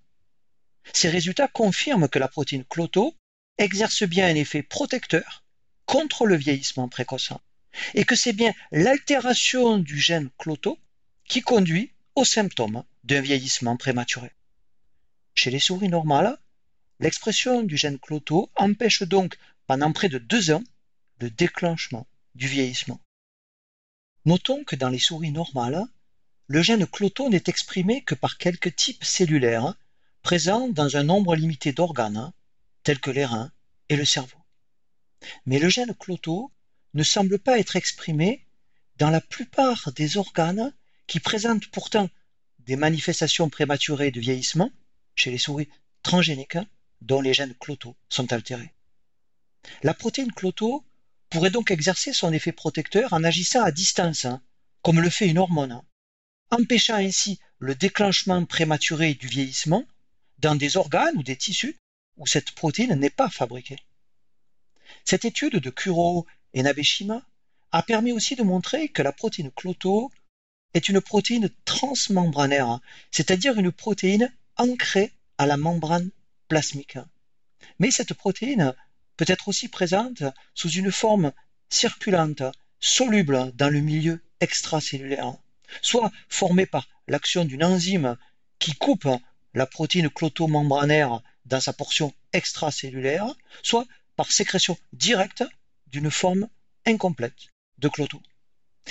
Ces 0.94 1.10
résultats 1.10 1.48
confirment 1.48 2.10
que 2.10 2.20
la 2.20 2.28
protéine 2.28 2.66
cloto 2.66 3.16
exerce 3.58 4.04
bien 4.04 4.28
un 4.28 4.36
effet 4.36 4.62
protecteur 4.62 5.44
contre 5.86 6.26
le 6.26 6.36
vieillissement 6.36 6.90
précoce 6.90 7.32
et 7.94 8.06
que 8.06 8.16
c'est 8.16 8.34
bien 8.34 8.54
l'altération 8.72 9.78
du 9.78 10.00
gène 10.00 10.30
cloto 10.38 10.78
qui 11.28 11.42
conduit 11.42 11.92
aux 12.16 12.26
symptômes 12.26 12.84
d'un 13.04 13.22
vieillissement 13.22 13.78
prématuré. 13.78 14.32
Chez 15.34 15.52
les 15.52 15.60
souris 15.60 15.90
normales, 15.90 16.38
l'expression 17.00 17.64
du 17.64 17.78
gène 17.78 18.00
cloto 18.00 18.50
empêche 18.56 19.04
donc 19.04 19.38
pendant 19.68 19.92
près 19.92 20.10
de 20.10 20.18
deux 20.18 20.52
ans 20.52 20.64
le 21.20 21.30
déclenchement 21.30 22.08
du 22.36 22.48
vieillissement. 22.48 23.02
Notons 24.26 24.64
que 24.64 24.76
dans 24.76 24.90
les 24.90 25.00
souris 25.00 25.32
normales, 25.32 25.84
le 26.48 26.62
gène 26.62 26.86
cloto 26.88 27.30
n'est 27.30 27.44
exprimé 27.48 28.04
que 28.04 28.16
par 28.16 28.38
quelques 28.38 28.76
types 28.76 29.04
cellulaires 29.04 29.76
présents 30.22 30.68
dans 30.70 30.98
un 30.98 31.04
nombre 31.04 31.36
limité 31.36 31.72
d'organes, 31.72 32.32
tels 32.84 33.00
que 33.00 33.12
les 33.12 33.26
reins 33.26 33.52
et 33.90 33.96
le 33.96 34.06
cerveau. 34.06 34.38
Mais 35.46 35.60
le 35.60 35.70
gène 35.70 35.94
cloto 35.96 36.52
ne 36.94 37.04
semble 37.04 37.40
pas 37.40 37.60
être 37.60 37.76
exprimé 37.76 38.46
dans 38.98 39.10
la 39.10 39.22
plupart 39.22 39.92
des 39.94 40.18
organes 40.18 40.74
qui 41.08 41.20
présentent 41.20 41.68
pourtant 41.68 42.10
des 42.60 42.76
manifestations 42.76 43.50
prématurées 43.50 44.12
de 44.12 44.20
vieillissement 44.20 44.72
chez 45.16 45.32
les 45.32 45.38
souris 45.38 45.70
transgéniques 46.04 46.58
dont 47.02 47.22
les 47.22 47.34
gènes 47.34 47.56
cloto 47.56 47.96
sont 48.10 48.32
altérés. 48.34 48.74
La 49.84 49.94
protéine 49.94 50.32
cloto 50.32 50.84
pourrait 51.30 51.52
donc 51.52 51.72
exercer 51.72 52.14
son 52.14 52.34
effet 52.34 52.52
protecteur 52.52 53.14
en 53.14 53.24
agissant 53.24 53.64
à 53.64 53.72
distance, 53.72 54.28
comme 54.82 55.02
le 55.02 55.10
fait 55.10 55.28
une 55.28 55.38
hormone, 55.38 55.82
empêchant 56.52 56.96
ainsi 56.96 57.40
le 57.60 57.76
déclenchement 57.76 58.46
prématuré 58.46 59.14
du 59.16 59.28
vieillissement 59.28 59.86
dans 60.40 60.56
des 60.56 60.78
organes 60.78 61.18
ou 61.18 61.24
des 61.24 61.36
tissus 61.36 61.78
où 62.18 62.28
cette 62.28 62.52
protéine 62.52 62.96
n'est 62.96 63.10
pas 63.10 63.30
fabriquée. 63.30 63.80
Cette 65.04 65.26
étude 65.26 65.56
de 65.56 65.70
Kuro 65.70 66.26
et 66.54 66.64
Nabeshima 66.64 67.26
a 67.72 67.84
permis 67.84 68.12
aussi 68.12 68.36
de 68.36 68.44
montrer 68.44 68.90
que 68.90 69.02
la 69.02 69.12
protéine 69.12 69.52
cloto 69.52 70.12
est 70.76 70.90
une 70.90 71.02
protéine 71.02 71.50
transmembranaire, 71.64 72.80
c'est-à-dire 73.10 73.58
une 73.58 73.72
protéine 73.72 74.32
ancrée 74.58 75.14
à 75.38 75.48
la 75.48 75.58
membrane 75.58 76.12
plasmique. 76.50 76.98
Mais 77.80 77.92
cette 77.92 78.14
protéine 78.14 78.76
peut 79.18 79.26
être 79.28 79.48
aussi 79.48 79.70
présente 79.70 80.24
sous 80.54 80.70
une 80.70 80.92
forme 80.92 81.32
circulante, 81.70 82.44
soluble 82.80 83.54
dans 83.56 83.70
le 83.70 83.80
milieu 83.80 84.22
extracellulaire, 84.42 85.34
soit 85.82 86.12
formée 86.28 86.66
par 86.66 86.88
l'action 87.08 87.46
d'une 87.46 87.64
enzyme 87.64 88.18
qui 88.60 88.74
coupe 88.74 89.08
la 89.54 89.66
protéine 89.66 90.10
clotomembranaire 90.10 91.22
dans 91.46 91.62
sa 91.62 91.72
portion 91.72 92.14
extracellulaire, 92.34 93.34
soit 93.64 93.86
par 94.18 94.30
sécrétion 94.32 94.78
directe 94.92 95.44
d'une 95.88 96.12
forme 96.12 96.50
incomplète 96.86 97.48
de 97.78 97.88
cloto. 97.88 98.22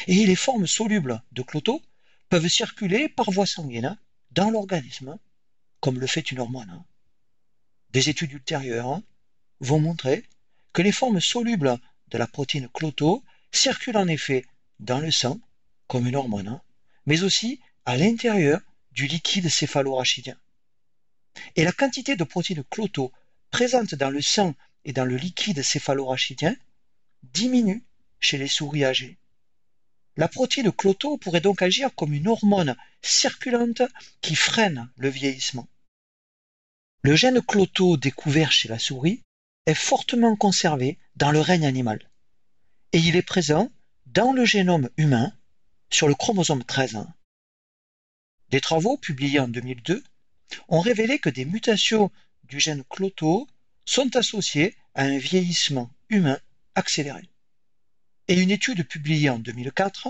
Et 0.06 0.26
les 0.26 0.36
formes 0.36 0.66
solubles 0.66 1.22
de 1.32 1.42
cloto 1.42 1.82
peuvent 2.28 2.48
circuler 2.48 3.08
par 3.08 3.30
voie 3.30 3.46
sanguine 3.46 3.98
dans 4.32 4.50
l'organisme, 4.50 5.18
comme 5.80 6.00
le 6.00 6.06
fait 6.06 6.30
une 6.30 6.40
hormone. 6.40 6.84
Des 7.90 8.08
études 8.08 8.32
ultérieures 8.32 9.00
vont 9.60 9.80
montrer 9.80 10.24
que 10.72 10.82
les 10.82 10.92
formes 10.92 11.20
solubles 11.20 11.78
de 12.08 12.18
la 12.18 12.26
protéine 12.26 12.68
cloto 12.68 13.24
circulent 13.52 13.96
en 13.96 14.08
effet 14.08 14.44
dans 14.80 14.98
le 14.98 15.10
sang, 15.10 15.40
comme 15.86 16.06
une 16.06 16.16
hormone, 16.16 16.60
mais 17.06 17.22
aussi 17.22 17.60
à 17.84 17.96
l'intérieur 17.96 18.60
du 18.92 19.06
liquide 19.06 19.48
céphalorachidien. 19.48 20.36
Et 21.56 21.64
la 21.64 21.72
quantité 21.72 22.16
de 22.16 22.24
protéines 22.24 22.64
cloto 22.64 23.12
présente 23.50 23.94
dans 23.94 24.10
le 24.10 24.22
sang 24.22 24.54
et 24.84 24.92
dans 24.92 25.04
le 25.04 25.16
liquide 25.16 25.62
céphalorachidien 25.62 26.56
diminue 27.22 27.84
chez 28.20 28.38
les 28.38 28.48
souris 28.48 28.84
âgées. 28.84 29.18
La 30.16 30.28
protéine 30.28 30.70
cloto 30.70 31.16
pourrait 31.18 31.40
donc 31.40 31.62
agir 31.62 31.94
comme 31.94 32.12
une 32.12 32.28
hormone 32.28 32.76
circulante 33.02 33.82
qui 34.20 34.36
freine 34.36 34.88
le 34.96 35.08
vieillissement. 35.08 35.68
Le 37.02 37.16
gène 37.16 37.42
cloto 37.42 37.96
découvert 37.96 38.52
chez 38.52 38.68
la 38.68 38.78
souris 38.78 39.22
est 39.66 39.74
fortement 39.74 40.36
conservé 40.36 40.98
dans 41.16 41.32
le 41.32 41.40
règne 41.40 41.66
animal 41.66 42.08
et 42.92 42.98
il 42.98 43.16
est 43.16 43.22
présent 43.22 43.72
dans 44.06 44.32
le 44.32 44.44
génome 44.44 44.88
humain 44.96 45.32
sur 45.90 46.06
le 46.06 46.14
chromosome 46.14 46.62
13. 46.62 46.98
Des 48.50 48.60
travaux 48.60 48.96
publiés 48.96 49.40
en 49.40 49.48
2002 49.48 50.04
ont 50.68 50.80
révélé 50.80 51.18
que 51.18 51.28
des 51.28 51.44
mutations 51.44 52.12
du 52.44 52.60
gène 52.60 52.84
cloto 52.84 53.48
sont 53.84 54.14
associées 54.14 54.76
à 54.94 55.02
un 55.02 55.18
vieillissement 55.18 55.90
humain 56.08 56.38
accéléré. 56.76 57.28
Et 58.28 58.40
une 58.40 58.50
étude 58.50 58.86
publiée 58.86 59.30
en 59.30 59.38
2004 59.38 60.08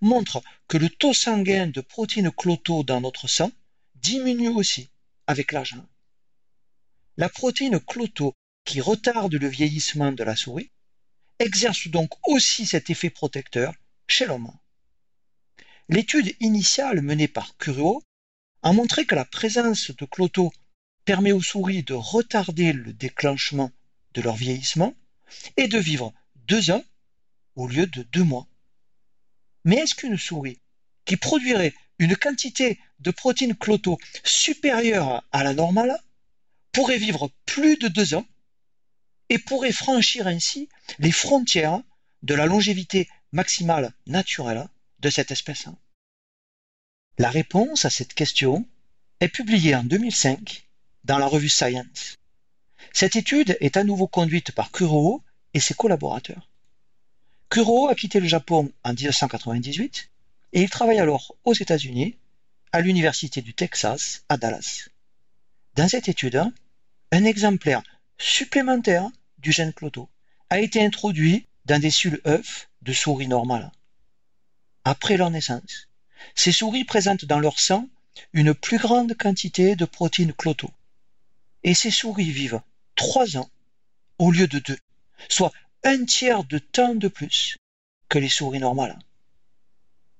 montre 0.00 0.42
que 0.68 0.76
le 0.76 0.88
taux 0.90 1.14
sanguin 1.14 1.66
de 1.66 1.80
protéines 1.80 2.30
cloto 2.30 2.84
dans 2.84 3.00
notre 3.00 3.28
sang 3.28 3.50
diminue 3.96 4.48
aussi 4.48 4.90
avec 5.26 5.52
l'âge. 5.52 5.76
La 7.16 7.28
protéine 7.28 7.80
cloto 7.80 8.34
qui 8.64 8.80
retarde 8.80 9.34
le 9.34 9.48
vieillissement 9.48 10.12
de 10.12 10.24
la 10.24 10.36
souris 10.36 10.70
exerce 11.38 11.88
donc 11.88 12.10
aussi 12.28 12.66
cet 12.66 12.90
effet 12.90 13.10
protecteur 13.10 13.74
chez 14.08 14.26
l'homme. 14.26 14.52
L'étude 15.88 16.34
initiale 16.40 17.02
menée 17.02 17.28
par 17.28 17.56
Curio 17.56 18.02
a 18.62 18.72
montré 18.72 19.04
que 19.04 19.14
la 19.14 19.24
présence 19.24 19.90
de 19.90 20.04
cloto 20.06 20.52
permet 21.04 21.32
aux 21.32 21.42
souris 21.42 21.82
de 21.82 21.94
retarder 21.94 22.72
le 22.72 22.92
déclenchement 22.92 23.70
de 24.14 24.22
leur 24.22 24.36
vieillissement 24.36 24.94
et 25.56 25.68
de 25.68 25.78
vivre 25.78 26.12
deux 26.46 26.70
ans 26.70 26.84
au 27.56 27.66
lieu 27.66 27.86
de 27.86 28.02
deux 28.02 28.24
mois. 28.24 28.46
Mais 29.64 29.76
est-ce 29.76 29.94
qu'une 29.94 30.18
souris 30.18 30.58
qui 31.04 31.16
produirait 31.16 31.74
une 31.98 32.16
quantité 32.16 32.78
de 33.00 33.10
protéines 33.10 33.54
cloto 33.56 33.98
supérieure 34.24 35.22
à 35.32 35.44
la 35.44 35.54
normale 35.54 35.96
pourrait 36.72 36.98
vivre 36.98 37.30
plus 37.46 37.76
de 37.76 37.88
deux 37.88 38.14
ans 38.14 38.26
et 39.28 39.38
pourrait 39.38 39.72
franchir 39.72 40.26
ainsi 40.26 40.68
les 40.98 41.12
frontières 41.12 41.82
de 42.22 42.34
la 42.34 42.46
longévité 42.46 43.08
maximale 43.32 43.92
naturelle 44.06 44.68
de 45.00 45.10
cette 45.10 45.30
espèce? 45.30 45.66
La 47.18 47.30
réponse 47.30 47.84
à 47.84 47.90
cette 47.90 48.14
question 48.14 48.66
est 49.20 49.28
publiée 49.28 49.74
en 49.74 49.84
2005 49.84 50.66
dans 51.04 51.18
la 51.18 51.26
revue 51.26 51.48
Science. 51.48 52.18
Cette 52.92 53.16
étude 53.16 53.56
est 53.60 53.76
à 53.76 53.84
nouveau 53.84 54.08
conduite 54.08 54.52
par 54.52 54.72
Kuroho 54.72 55.22
et 55.52 55.60
ses 55.60 55.74
collaborateurs. 55.74 56.48
Kuroho 57.50 57.88
a 57.88 57.94
quitté 57.94 58.20
le 58.20 58.26
Japon 58.26 58.72
en 58.82 58.92
1998 58.92 60.10
et 60.52 60.62
il 60.62 60.70
travaille 60.70 60.98
alors 60.98 61.34
aux 61.44 61.54
États-Unis 61.54 62.16
à 62.72 62.80
l'Université 62.80 63.42
du 63.42 63.54
Texas 63.54 64.24
à 64.28 64.36
Dallas. 64.36 64.88
Dans 65.74 65.88
cette 65.88 66.08
étude, 66.08 66.42
un 67.12 67.24
exemplaire 67.24 67.82
supplémentaire 68.18 69.08
du 69.38 69.52
gène 69.52 69.72
cloto 69.72 70.08
a 70.50 70.60
été 70.60 70.84
introduit 70.84 71.46
dans 71.66 71.80
des 71.80 71.90
cellules 71.90 72.20
œufs 72.26 72.68
de 72.82 72.92
souris 72.92 73.28
normales. 73.28 73.70
Après 74.84 75.16
leur 75.16 75.30
naissance, 75.30 75.88
ces 76.34 76.52
souris 76.52 76.84
présentent 76.84 77.24
dans 77.24 77.40
leur 77.40 77.58
sang 77.58 77.88
une 78.32 78.54
plus 78.54 78.78
grande 78.78 79.14
quantité 79.16 79.76
de 79.76 79.84
protéines 79.84 80.32
cloto. 80.32 80.70
Et 81.62 81.74
ces 81.74 81.90
souris 81.90 82.30
vivent 82.30 82.60
trois 82.94 83.36
ans 83.36 83.50
au 84.18 84.30
lieu 84.30 84.46
de 84.46 84.58
deux, 84.58 84.78
soit 85.28 85.52
un 85.84 86.04
tiers 86.04 86.44
de 86.44 86.58
temps 86.58 86.94
de 86.94 87.08
plus 87.08 87.58
que 88.08 88.18
les 88.18 88.28
souris 88.28 88.58
normales. 88.58 88.98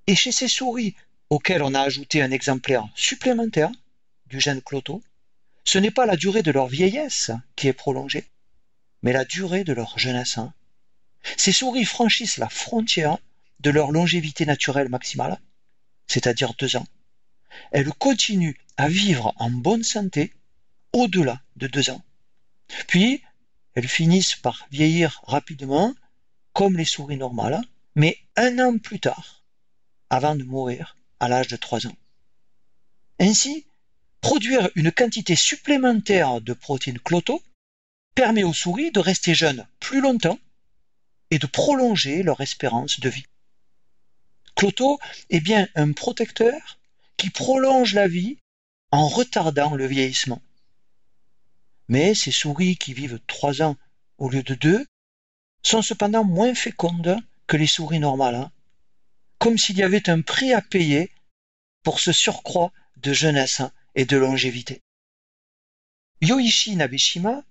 Et 0.06 0.14
chez 0.14 0.30
ces 0.30 0.48
souris 0.48 0.94
auxquelles 1.30 1.62
on 1.62 1.74
a 1.74 1.80
ajouté 1.80 2.22
un 2.22 2.30
exemplaire 2.30 2.86
supplémentaire 2.94 3.72
du 4.26 4.40
gène 4.40 4.60
cloto, 4.60 5.02
ce 5.64 5.78
n'est 5.78 5.90
pas 5.90 6.04
la 6.04 6.16
durée 6.16 6.42
de 6.42 6.50
leur 6.50 6.66
vieillesse 6.68 7.30
qui 7.56 7.68
est 7.68 7.72
prolongée, 7.72 8.28
mais 9.02 9.12
la 9.12 9.24
durée 9.24 9.64
de 9.64 9.72
leur 9.72 9.98
jeunesse. 9.98 10.38
Ces 11.38 11.52
souris 11.52 11.86
franchissent 11.86 12.36
la 12.36 12.50
frontière 12.50 13.16
de 13.60 13.70
leur 13.70 13.90
longévité 13.90 14.44
naturelle 14.44 14.90
maximale, 14.90 15.40
c'est-à-dire 16.06 16.52
deux 16.58 16.76
ans. 16.76 16.86
Elles 17.70 17.92
continuent 17.94 18.58
à 18.76 18.88
vivre 18.88 19.32
en 19.36 19.50
bonne 19.50 19.84
santé 19.84 20.34
au-delà 20.92 21.40
de 21.56 21.66
deux 21.66 21.88
ans. 21.88 22.04
Puis, 22.86 23.22
elles 23.74 23.88
finissent 23.88 24.36
par 24.36 24.66
vieillir 24.70 25.20
rapidement, 25.26 25.94
comme 26.52 26.76
les 26.76 26.84
souris 26.84 27.16
normales, 27.16 27.60
mais 27.94 28.18
un 28.36 28.58
an 28.58 28.78
plus 28.78 29.00
tard, 29.00 29.42
avant 30.10 30.36
de 30.36 30.44
mourir 30.44 30.96
à 31.20 31.28
l'âge 31.28 31.48
de 31.48 31.56
3 31.56 31.86
ans. 31.86 31.96
Ainsi, 33.18 33.66
produire 34.20 34.70
une 34.74 34.92
quantité 34.92 35.36
supplémentaire 35.36 36.40
de 36.40 36.52
protéines 36.52 36.98
cloto 36.98 37.42
permet 38.14 38.44
aux 38.44 38.52
souris 38.52 38.90
de 38.90 39.00
rester 39.00 39.34
jeunes 39.34 39.66
plus 39.80 40.00
longtemps 40.00 40.38
et 41.30 41.38
de 41.38 41.46
prolonger 41.46 42.22
leur 42.22 42.40
espérance 42.40 43.00
de 43.00 43.08
vie. 43.08 43.26
Cloto 44.54 45.00
est 45.30 45.40
bien 45.40 45.68
un 45.74 45.92
protecteur 45.92 46.78
qui 47.16 47.30
prolonge 47.30 47.94
la 47.94 48.06
vie 48.06 48.38
en 48.92 49.08
retardant 49.08 49.74
le 49.74 49.86
vieillissement. 49.86 50.40
Mais 51.88 52.14
ces 52.14 52.30
souris 52.30 52.76
qui 52.76 52.94
vivent 52.94 53.20
3 53.26 53.62
ans 53.62 53.76
au 54.18 54.28
lieu 54.28 54.42
de 54.42 54.54
2 54.54 54.86
sont 55.62 55.82
cependant 55.82 56.24
moins 56.24 56.54
fécondes 56.54 57.18
que 57.46 57.56
les 57.56 57.66
souris 57.66 57.98
normales, 57.98 58.36
hein 58.36 58.50
comme 59.38 59.58
s'il 59.58 59.76
y 59.76 59.82
avait 59.82 60.08
un 60.08 60.22
prix 60.22 60.54
à 60.54 60.62
payer 60.62 61.10
pour 61.82 62.00
ce 62.00 62.12
surcroît 62.12 62.72
de 62.96 63.12
jeunesse 63.12 63.60
et 63.94 64.06
de 64.06 64.16
longévité. 64.16 64.80
Yoichi 66.22 66.76
Nabeshima 66.76 67.44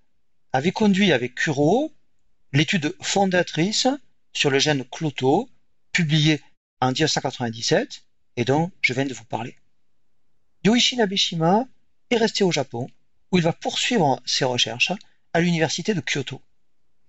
avait 0.54 0.72
conduit 0.72 1.12
avec 1.12 1.36
Kuro 1.36 1.94
l'étude 2.52 2.96
fondatrice 3.02 3.88
sur 4.34 4.50
le 4.50 4.58
gène 4.58 4.86
Cloto, 4.86 5.48
publiée 5.92 6.42
en 6.82 6.88
1997 6.88 8.04
et 8.38 8.46
dont 8.46 8.72
je 8.82 8.94
viens 8.94 9.06
de 9.06 9.14
vous 9.14 9.26
parler. 9.26 9.56
Yoichi 10.64 10.98
Nabeshima 10.98 11.68
est 12.10 12.18
resté 12.18 12.44
au 12.44 12.52
Japon 12.52 12.90
où 13.34 13.38
il 13.38 13.44
va 13.44 13.52
poursuivre 13.52 14.22
ses 14.26 14.46
recherches 14.46 14.94
à 15.34 15.42
l'université 15.42 15.96
de 15.96 16.02
Kyoto. 16.02 16.40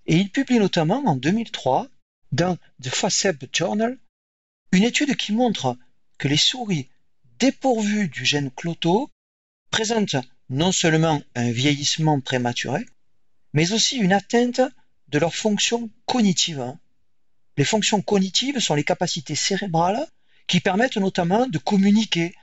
Et 0.07 0.17
il 0.17 0.31
publie 0.31 0.57
notamment 0.57 1.03
en 1.05 1.15
2003 1.15 1.87
dans 2.31 2.57
The 2.81 2.89
FACEB 2.89 3.45
Journal 3.53 3.99
une 4.71 4.83
étude 4.83 5.15
qui 5.15 5.33
montre 5.33 5.77
que 6.17 6.27
les 6.27 6.37
souris 6.37 6.89
dépourvues 7.37 8.07
du 8.07 8.25
gène 8.25 8.49
Cloto 8.49 9.11
présentent 9.69 10.15
non 10.49 10.71
seulement 10.71 11.21
un 11.35 11.51
vieillissement 11.51 12.19
prématuré, 12.19 12.85
mais 13.53 13.71
aussi 13.71 13.97
une 13.97 14.13
atteinte 14.13 14.61
de 15.09 15.19
leurs 15.19 15.35
fonctions 15.35 15.91
cognitives. 16.05 16.73
Les 17.57 17.65
fonctions 17.65 18.01
cognitives 18.01 18.59
sont 18.59 18.73
les 18.73 18.83
capacités 18.83 19.35
cérébrales 19.35 20.07
qui 20.47 20.59
permettent 20.59 20.97
notamment 20.97 21.45
de 21.47 21.57
communiquer, 21.59 22.33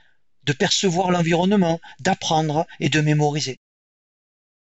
de 0.43 0.53
percevoir 0.53 1.11
l'environnement, 1.11 1.81
d'apprendre 1.99 2.65
et 2.79 2.89
de 2.89 3.01
mémoriser. 3.01 3.59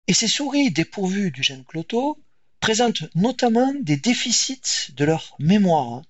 Et 0.08 0.14
ces 0.14 0.28
souris 0.28 0.70
dépourvues 0.70 1.30
du 1.30 1.42
gène 1.42 1.64
Cloto 1.64 2.18
présentent 2.60 3.04
notamment 3.14 3.72
des 3.80 3.96
déficits 3.96 4.92
de 4.94 5.04
leur 5.04 5.36
mémoire, 5.38 6.02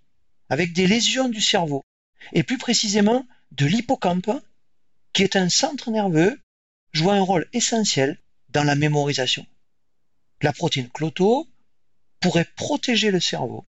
avec 0.49 0.73
des 0.73 0.87
lésions 0.87 1.29
du 1.29 1.41
cerveau, 1.41 1.83
et 2.33 2.43
plus 2.43 2.59
précisément 2.59 3.27
de 3.53 3.67
l'hippocampe, 3.67 4.31
qui 5.13 5.23
est 5.23 5.37
un 5.37 5.49
centre 5.49 5.91
nerveux 5.91 6.41
jouant 6.93 7.13
un 7.13 7.21
rôle 7.21 7.49
essentiel 7.53 8.19
dans 8.51 8.65
la 8.65 8.75
mémorisation. 8.75 9.47
La 10.43 10.53
protéine 10.53 10.91
cloto 10.91 11.49
pourrait 12.21 12.49
protéger 12.57 13.11
le 13.11 13.21
cerveau 13.21 13.65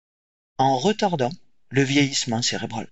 en 0.57 0.77
retardant 0.77 1.31
le 1.69 1.83
vieillissement 1.83 2.41
cérébral. 2.41 2.87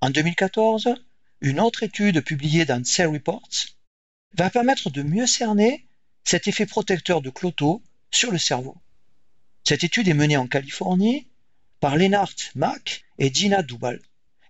En 0.00 0.10
2014, 0.10 0.94
une 1.40 1.60
autre 1.60 1.82
étude 1.82 2.22
publiée 2.22 2.64
dans 2.64 2.84
Cell 2.84 3.08
Reports 3.08 3.66
va 4.34 4.50
permettre 4.50 4.90
de 4.90 5.02
mieux 5.02 5.26
cerner 5.26 5.86
cet 6.24 6.48
effet 6.48 6.66
protecteur 6.66 7.22
de 7.22 7.30
cloto 7.30 7.82
sur 8.10 8.30
le 8.30 8.38
cerveau. 8.38 8.76
Cette 9.64 9.84
étude 9.84 10.08
est 10.08 10.14
menée 10.14 10.36
en 10.36 10.46
Californie 10.46 11.26
par 11.80 11.96
Lennart 11.96 12.34
Mack 12.54 13.04
et 13.18 13.32
Gina 13.32 13.62
Dubal, 13.62 14.00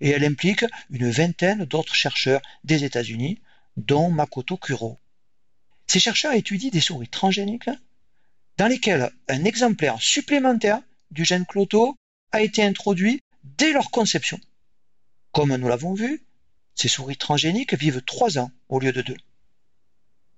et 0.01 0.11
elle 0.11 0.25
implique 0.25 0.65
une 0.91 1.11
vingtaine 1.11 1.65
d'autres 1.65 1.95
chercheurs 1.95 2.41
des 2.65 2.85
États-Unis, 2.85 3.41
dont 3.77 4.11
Makoto 4.11 4.57
Kuro. 4.57 4.99
Ces 5.87 6.01
chercheurs 6.01 6.33
étudient 6.35 6.71
des 6.71 6.81
souris 6.81 7.09
transgéniques 7.09 7.71
dans 8.57 8.67
lesquelles 8.67 9.11
un 9.29 9.45
exemplaire 9.45 10.01
supplémentaire 10.01 10.81
du 11.11 11.25
gène 11.25 11.47
Cloto 11.47 11.97
a 12.33 12.43
été 12.43 12.63
introduit 12.63 13.21
dès 13.43 13.73
leur 13.73 13.91
conception. 13.91 14.39
Comme 15.33 15.55
nous 15.57 15.69
l'avons 15.69 15.95
vu, 15.95 16.23
ces 16.75 16.89
souris 16.89 17.17
transgéniques 17.17 17.75
vivent 17.75 18.03
trois 18.03 18.39
ans 18.39 18.51
au 18.69 18.79
lieu 18.79 18.93
de 18.93 19.03
deux. 19.03 19.17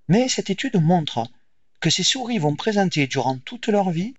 Mais 0.09 0.29
cette 0.29 0.51
étude 0.51 0.81
montre 0.81 1.27
que 1.81 1.91
ces 1.91 2.03
souris 2.03 2.39
vont 2.39 2.57
présenter 2.57 3.07
durant 3.07 3.39
toute 3.39 3.69
leur 3.69 3.91
vie 3.91 4.15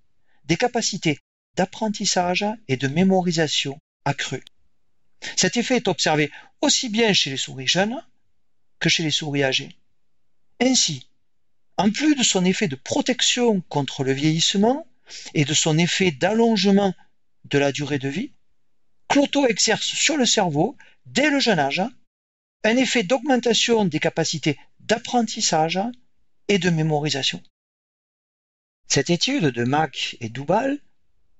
des 0.46 0.58
capacités 0.58 1.20
d'apprentissage 1.56 2.46
et 2.68 2.78
de 2.78 2.88
mémorisation 2.88 3.80
accrue. 4.06 4.44
Cet 5.36 5.58
effet 5.58 5.78
est 5.78 5.88
observé 5.88 6.32
aussi 6.62 6.90
bien 6.90 7.14
chez 7.14 7.30
les 7.30 7.38
souris 7.38 7.68
jeunes 7.68 8.04
que 8.80 8.90
chez 8.90 9.04
les 9.04 9.12
souris 9.12 9.44
âgées. 9.44 9.76
Ainsi, 10.60 11.08
en 11.78 11.90
plus 11.90 12.16
de 12.16 12.24
son 12.24 12.46
effet 12.46 12.68
de 12.68 12.76
protection 12.76 13.62
contre 13.70 14.04
le 14.04 14.14
vieillissement 14.14 14.86
et 15.34 15.46
de 15.46 15.54
son 15.54 15.78
effet 15.78 16.12
d'allongement 16.12 16.94
de 17.46 17.58
la 17.58 17.72
durée 17.72 18.00
de 18.00 18.10
vie, 18.10 18.32
Cloto 19.08 19.46
exerce 19.48 19.86
sur 19.86 20.18
le 20.18 20.26
cerveau, 20.26 20.76
dès 21.06 21.30
le 21.30 21.40
jeune 21.40 21.60
âge, 21.60 21.84
un 22.64 22.78
effet 22.78 23.04
d'augmentation 23.04 23.86
des 23.86 24.00
capacités 24.00 24.58
d'apprentissage 24.84 25.80
et 26.48 26.60
de 26.60 26.70
mémorisation. 26.70 27.42
Cette 28.88 29.10
étude 29.10 29.46
de 29.46 29.64
Mack 29.64 30.18
et 30.20 30.30
Dubal 30.30 30.80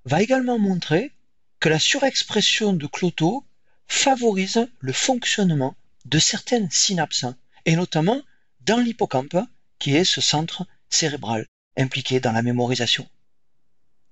va 0.04 0.22
également 0.22 0.58
montrer 0.58 1.12
que 1.60 1.68
la 1.68 1.78
surexpression 1.78 2.72
de 2.72 2.86
Cloto 2.86 3.44
favorise 3.86 4.68
le 4.80 4.92
fonctionnement 4.92 5.76
de 6.04 6.18
certaines 6.18 6.70
synapses, 6.70 7.26
et 7.64 7.76
notamment 7.76 8.22
dans 8.60 8.78
l'hippocampe, 8.78 9.36
qui 9.78 9.94
est 9.94 10.04
ce 10.04 10.20
centre 10.20 10.66
cérébral 10.88 11.46
impliqué 11.76 12.20
dans 12.20 12.32
la 12.32 12.42
mémorisation. 12.42 13.08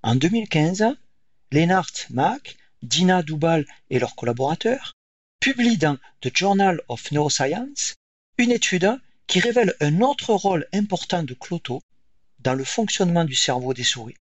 En 0.03 0.15
2015, 0.15 0.97
Lennart 1.51 1.93
Mack 2.11 2.57
Dina 2.83 3.23
Dubal 3.23 3.65
et 3.91 3.99
leurs 3.99 4.17
collaborateurs, 4.17 4.93
publient 5.41 5.79
dans 5.79 5.99
The 6.21 6.37
Journal 6.37 6.81
of 6.89 7.11
Neuroscience 7.13 7.95
une 8.39 8.51
étude 8.51 8.99
qui 9.33 9.41
révèle 9.41 9.75
un 9.81 10.03
autre 10.03 10.35
rôle 10.35 10.69
important 10.75 11.23
de 11.23 11.33
Cloto 11.33 11.83
dans 12.41 12.53
le 12.53 12.65
fonctionnement 12.65 13.25
du 13.25 13.35
cerveau 13.35 13.73
des 13.73 13.83
souris. 13.83 14.19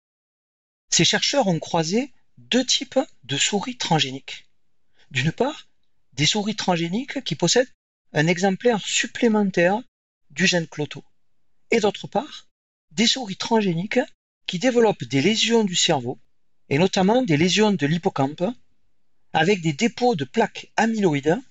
Ces 0.89 1.05
chercheurs 1.05 1.47
ont 1.47 1.59
croisé 1.59 2.11
deux 2.39 2.65
types 2.65 2.99
de 3.25 3.37
souris 3.37 3.77
transgéniques. 3.77 4.47
D'une 5.11 5.31
part, 5.31 5.69
des 6.15 6.25
souris 6.25 6.57
transgéniques 6.57 7.23
qui 7.23 7.35
possèdent 7.35 7.71
un 8.15 8.27
exemplaire 8.27 8.81
supplémentaire 8.81 9.79
du 10.31 10.47
gène 10.47 10.69
Cloto. 10.69 11.05
Et 11.71 11.81
d'autre 11.81 12.07
part, 12.07 12.49
des 12.91 13.07
souris 13.07 13.37
transgéniques 13.37 14.01
qui 14.47 14.59
développent 14.59 15.05
des 15.05 15.21
lésions 15.21 15.65
du 15.65 15.77
cerveau, 15.77 16.19
et 16.71 16.79
notamment 16.79 17.21
des 17.21 17.37
lésions 17.37 17.73
de 17.73 17.87
l'hippocampe, 17.87 18.45
avec 19.35 19.61
des 19.61 19.75
dépôts 19.75 20.15
de 20.15 20.25
plaques 20.25 20.73
amyloïdes 20.79 21.43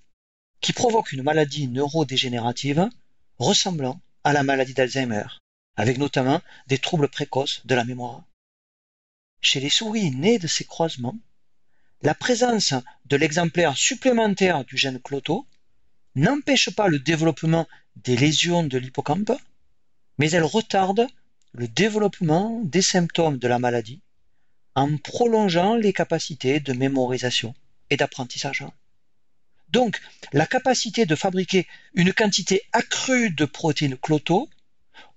qui 0.60 0.74
provoquent 0.74 1.12
une 1.12 1.22
maladie 1.22 1.68
neurodégénérative 1.68 2.90
ressemblant 3.40 4.00
à 4.24 4.34
la 4.34 4.44
maladie 4.44 4.74
d'Alzheimer, 4.74 5.26
avec 5.76 5.98
notamment 5.98 6.42
des 6.68 6.78
troubles 6.78 7.10
précoces 7.10 7.66
de 7.66 7.76
la 7.76 7.84
mémoire. 7.84 8.24
Chez 9.42 9.60
les 9.60 9.70
souris 9.70 10.12
nées 10.12 10.40
de 10.40 10.48
ces 10.48 10.66
croisements, 10.66 11.18
la 12.02 12.14
présence 12.14 12.74
de 13.06 13.16
l'exemplaire 13.16 13.78
supplémentaire 13.78 14.66
du 14.66 14.78
gène 14.78 15.00
Cloto 15.00 15.48
n'empêche 16.16 16.70
pas 16.70 16.88
le 16.88 17.00
développement 17.00 17.68
des 17.96 18.16
lésions 18.16 18.64
de 18.64 18.78
l'hippocampe, 18.78 19.32
mais 20.18 20.32
elle 20.32 20.44
retarde 20.44 21.08
le 21.54 21.68
développement 21.68 22.62
des 22.64 22.82
symptômes 22.82 23.38
de 23.38 23.48
la 23.48 23.60
maladie 23.60 24.02
en 24.76 24.98
prolongeant 24.98 25.76
les 25.76 25.94
capacités 25.94 26.60
de 26.60 26.74
mémorisation 26.74 27.54
et 27.90 27.98
d'apprentissage. 27.98 28.66
Donc, 29.74 30.00
la 30.34 30.46
capacité 30.46 31.08
de 31.08 31.16
fabriquer 31.16 31.68
une 31.96 32.14
quantité 32.14 32.62
accrue 32.74 33.32
de 33.32 33.46
protéines 33.46 33.98
cloto 33.98 34.48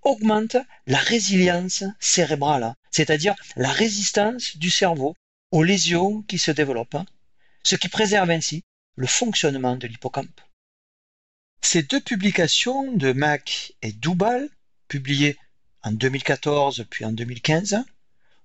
augmente 0.01 0.57
la 0.87 0.97
résilience 0.97 1.85
cérébrale, 2.01 2.75
c'est-à-dire 2.91 3.35
la 3.57 3.71
résistance 3.71 4.57
du 4.57 4.71
cerveau 4.71 5.15
aux 5.51 5.63
lésions 5.63 6.23
qui 6.23 6.39
se 6.39 6.51
développent, 6.51 7.05
ce 7.65 7.77
qui 7.77 7.91
préserve 7.91 8.31
ainsi 8.31 8.65
le 8.97 9.07
fonctionnement 9.07 9.77
de 9.77 9.87
l'hippocampe. 9.87 10.41
Ces 11.61 11.83
deux 11.83 12.01
publications 12.01 12.93
de 12.93 13.13
Mac 13.13 13.75
et 13.83 13.93
Dubal, 13.93 14.49
publiées 14.89 15.37
en 15.83 15.93
2014 15.93 16.87
puis 16.89 17.05
en 17.05 17.13
2015, 17.13 17.85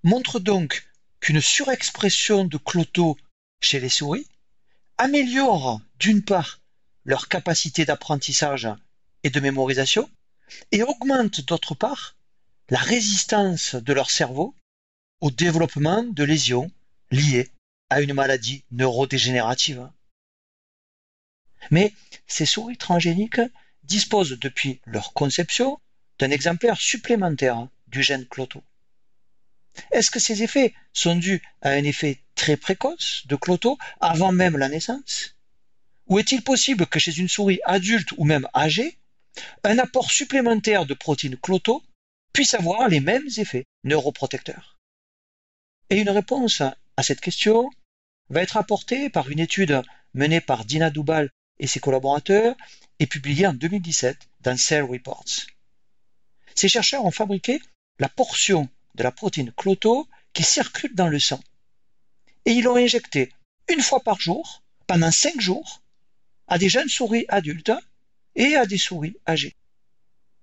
montrent 0.03 0.41
donc 0.41 0.85
qu'une 1.21 1.39
surexpression 1.39 2.43
de 2.43 2.57
cloto 2.57 3.17
chez 3.61 3.79
les 3.79 3.87
souris 3.87 4.27
améliore 5.01 5.81
d'une 5.97 6.23
part 6.23 6.59
leur 7.05 7.27
capacité 7.27 7.85
d'apprentissage 7.85 8.69
et 9.23 9.31
de 9.31 9.39
mémorisation 9.39 10.07
et 10.71 10.83
augmente 10.83 11.41
d'autre 11.41 11.73
part 11.73 12.15
la 12.69 12.77
résistance 12.77 13.73
de 13.73 13.93
leur 13.93 14.11
cerveau 14.11 14.55
au 15.19 15.31
développement 15.31 16.03
de 16.03 16.23
lésions 16.23 16.69
liées 17.09 17.49
à 17.89 18.01
une 18.01 18.13
maladie 18.13 18.63
neurodégénérative. 18.69 19.89
Mais 21.71 21.95
ces 22.27 22.45
souris 22.45 22.77
transgéniques 22.77 23.41
disposent 23.83 24.37
depuis 24.39 24.81
leur 24.85 25.13
conception 25.13 25.79
d'un 26.19 26.29
exemplaire 26.29 26.79
supplémentaire 26.79 27.67
du 27.87 28.03
gène 28.03 28.27
Cloto. 28.27 28.63
Est-ce 29.91 30.11
que 30.11 30.19
ces 30.19 30.43
effets 30.43 30.73
sont 30.93 31.15
dus 31.15 31.41
à 31.61 31.69
un 31.69 31.83
effet 31.83 32.21
très 32.35 32.57
précoce 32.57 33.23
de 33.27 33.35
Cloto 33.35 33.77
avant 33.99 34.31
même 34.31 34.57
la 34.57 34.69
naissance? 34.69 35.35
Ou 36.07 36.19
est-il 36.19 36.43
possible 36.43 36.87
que 36.87 36.99
chez 36.99 37.17
une 37.17 37.29
souris 37.29 37.59
adulte 37.65 38.11
ou 38.17 38.25
même 38.25 38.47
âgée, 38.53 38.97
un 39.63 39.77
apport 39.79 40.11
supplémentaire 40.11 40.85
de 40.85 40.93
protéines 40.93 41.37
Cloto 41.37 41.83
puisse 42.33 42.53
avoir 42.53 42.89
les 42.89 42.99
mêmes 42.99 43.29
effets 43.37 43.65
neuroprotecteurs? 43.83 44.77
Et 45.89 45.99
une 45.99 46.09
réponse 46.09 46.61
à 46.61 47.03
cette 47.03 47.21
question 47.21 47.69
va 48.29 48.41
être 48.41 48.57
apportée 48.57 49.09
par 49.09 49.29
une 49.29 49.39
étude 49.39 49.81
menée 50.13 50.41
par 50.41 50.65
Dina 50.65 50.89
Dubal 50.89 51.29
et 51.59 51.67
ses 51.67 51.79
collaborateurs 51.79 52.55
et 52.99 53.07
publiée 53.07 53.47
en 53.47 53.53
2017 53.53 54.17
dans 54.41 54.57
Cell 54.57 54.83
Reports. 54.83 55.47
Ces 56.55 56.69
chercheurs 56.69 57.05
ont 57.05 57.11
fabriqué 57.11 57.61
la 57.99 58.09
portion 58.09 58.69
de 58.95 59.03
la 59.03 59.11
protéine 59.11 59.51
Cloto 59.51 60.07
qui 60.33 60.43
circule 60.43 60.95
dans 60.95 61.07
le 61.07 61.19
sang. 61.19 61.41
Et 62.45 62.51
ils 62.51 62.63
l'ont 62.63 62.75
injecté 62.75 63.31
une 63.69 63.81
fois 63.81 64.01
par 64.01 64.19
jour, 64.19 64.63
pendant 64.87 65.11
cinq 65.11 65.39
jours, 65.39 65.81
à 66.47 66.57
des 66.57 66.69
jeunes 66.69 66.89
souris 66.89 67.25
adultes 67.29 67.71
et 68.35 68.55
à 68.55 68.65
des 68.65 68.77
souris 68.77 69.15
âgées. 69.27 69.55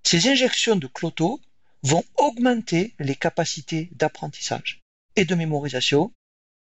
Ces 0.05 0.29
injections 0.29 0.77
de 0.77 0.87
Cloto 0.87 1.41
vont 1.83 2.05
augmenter 2.17 2.95
les 2.99 3.15
capacités 3.15 3.89
d'apprentissage 3.93 4.81
et 5.17 5.25
de 5.25 5.35
mémorisation, 5.35 6.13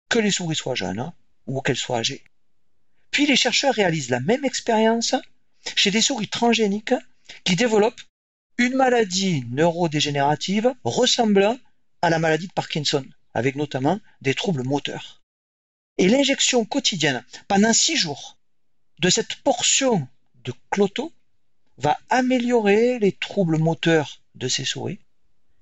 que 0.10 0.20
les 0.20 0.32
souris 0.32 0.56
soient 0.56 0.76
jeunes 0.76 1.14
ou 1.46 1.62
qu'elles 1.62 1.78
soient 1.78 2.00
âgées. 2.00 2.24
Puis 3.12 3.26
les 3.26 3.36
chercheurs 3.36 3.74
réalisent 3.74 4.10
la 4.10 4.20
même 4.20 4.46
expérience 4.46 5.16
chez 5.76 5.92
des 5.92 6.02
souris 6.02 6.28
transgéniques 6.28 6.94
qui 7.44 7.56
développent 7.56 8.02
une 8.58 8.76
maladie 8.76 9.44
neurodégénérative 9.52 10.74
ressemblant 10.84 11.58
à 12.02 12.10
la 12.10 12.20
maladie 12.20 12.48
de 12.48 12.54
Parkinson, 12.54 13.06
avec 13.34 13.56
notamment 13.56 14.00
des 14.22 14.34
troubles 14.34 14.64
moteurs. 14.64 15.22
Et 15.98 16.08
l'injection 16.08 16.66
quotidienne 16.66 17.24
pendant 17.48 17.74
six 17.74 17.98
jours 17.98 18.38
de 19.00 19.10
cette 19.10 19.36
portion 19.36 20.08
de 20.44 20.54
cloto 20.70 21.12
va 21.78 21.98
améliorer 22.10 23.00
les 23.00 23.12
troubles 23.12 23.58
moteurs 23.58 24.22
de 24.36 24.48
ces 24.48 24.66
souris, 24.66 25.00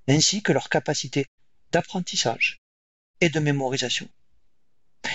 ainsi 0.07 0.41
que 0.41 0.51
leur 0.51 0.69
capacité 0.69 1.25
d'apprentissage 1.71 2.59
et 3.21 3.29
de 3.29 3.39
mémorisation. 3.39 4.07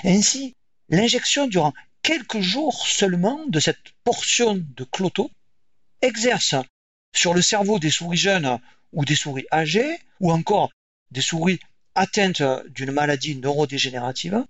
Ainsi, 0.04 0.54
l'injection 0.88 1.46
durant 1.46 1.72
quelques 2.02 2.40
jours 2.40 2.86
seulement 2.86 3.46
de 3.46 3.60
cette 3.60 3.92
portion 4.04 4.54
de 4.54 4.84
cloto 4.84 5.30
exerce 6.02 6.54
sur 7.14 7.34
le 7.34 7.42
cerveau 7.42 7.78
des 7.78 7.90
souris 7.90 8.16
jeunes 8.16 8.58
ou 8.92 9.04
des 9.04 9.16
souris 9.16 9.46
âgées, 9.52 9.98
ou 10.20 10.32
encore 10.32 10.70
des 11.12 11.20
souris 11.20 11.60
atteintes 11.94 12.42
d'une 12.70 12.90
maladie 12.90 13.36
neurodégénérative, 13.36 14.44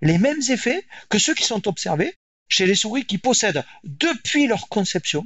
les 0.00 0.18
mêmes 0.18 0.42
effets 0.48 0.84
que 1.08 1.18
ceux 1.18 1.34
qui 1.34 1.44
sont 1.44 1.68
observés 1.68 2.14
chez 2.48 2.66
les 2.66 2.74
souris 2.74 3.06
qui 3.06 3.18
possèdent 3.18 3.64
depuis 3.84 4.46
leur 4.46 4.68
conception 4.68 5.22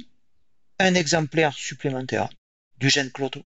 un 0.79 0.93
exemplaire 0.93 1.53
supplémentaire 1.53 2.29
du 2.77 2.89
gène 2.89 3.11
Cloto. 3.11 3.43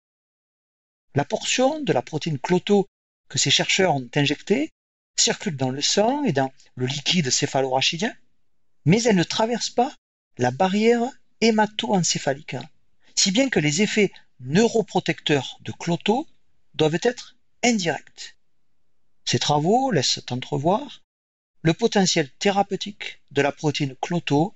La 1.15 1.25
portion 1.25 1.81
de 1.81 1.91
la 1.91 2.01
protéine 2.01 2.39
Cloto 2.39 2.87
que 3.29 3.37
ces 3.37 3.51
chercheurs 3.51 3.95
ont 3.95 4.09
injectée 4.15 4.71
circule 5.17 5.57
dans 5.57 5.71
le 5.71 5.81
sang 5.81 6.23
et 6.23 6.31
dans 6.31 6.51
le 6.75 6.85
liquide 6.85 7.29
céphalorachidien, 7.29 8.13
mais 8.85 9.01
elle 9.03 9.15
ne 9.15 9.23
traverse 9.23 9.69
pas 9.69 9.93
la 10.37 10.51
barrière 10.51 11.01
hémato-encéphalique, 11.41 12.55
si 13.15 13.31
bien 13.31 13.49
que 13.49 13.59
les 13.59 13.81
effets 13.81 14.11
neuroprotecteurs 14.39 15.57
de 15.61 15.71
Cloto 15.71 16.27
doivent 16.77 16.99
être 17.01 17.35
indirects. 17.63 18.35
Ces 19.25 19.39
travaux 19.39 19.91
laissent 19.91 20.21
entrevoir 20.29 21.01
le 21.63 21.73
potentiel 21.73 22.29
thérapeutique 22.39 23.19
de 23.31 23.41
la 23.41 23.51
protéine 23.51 23.95
Cloto 23.99 24.53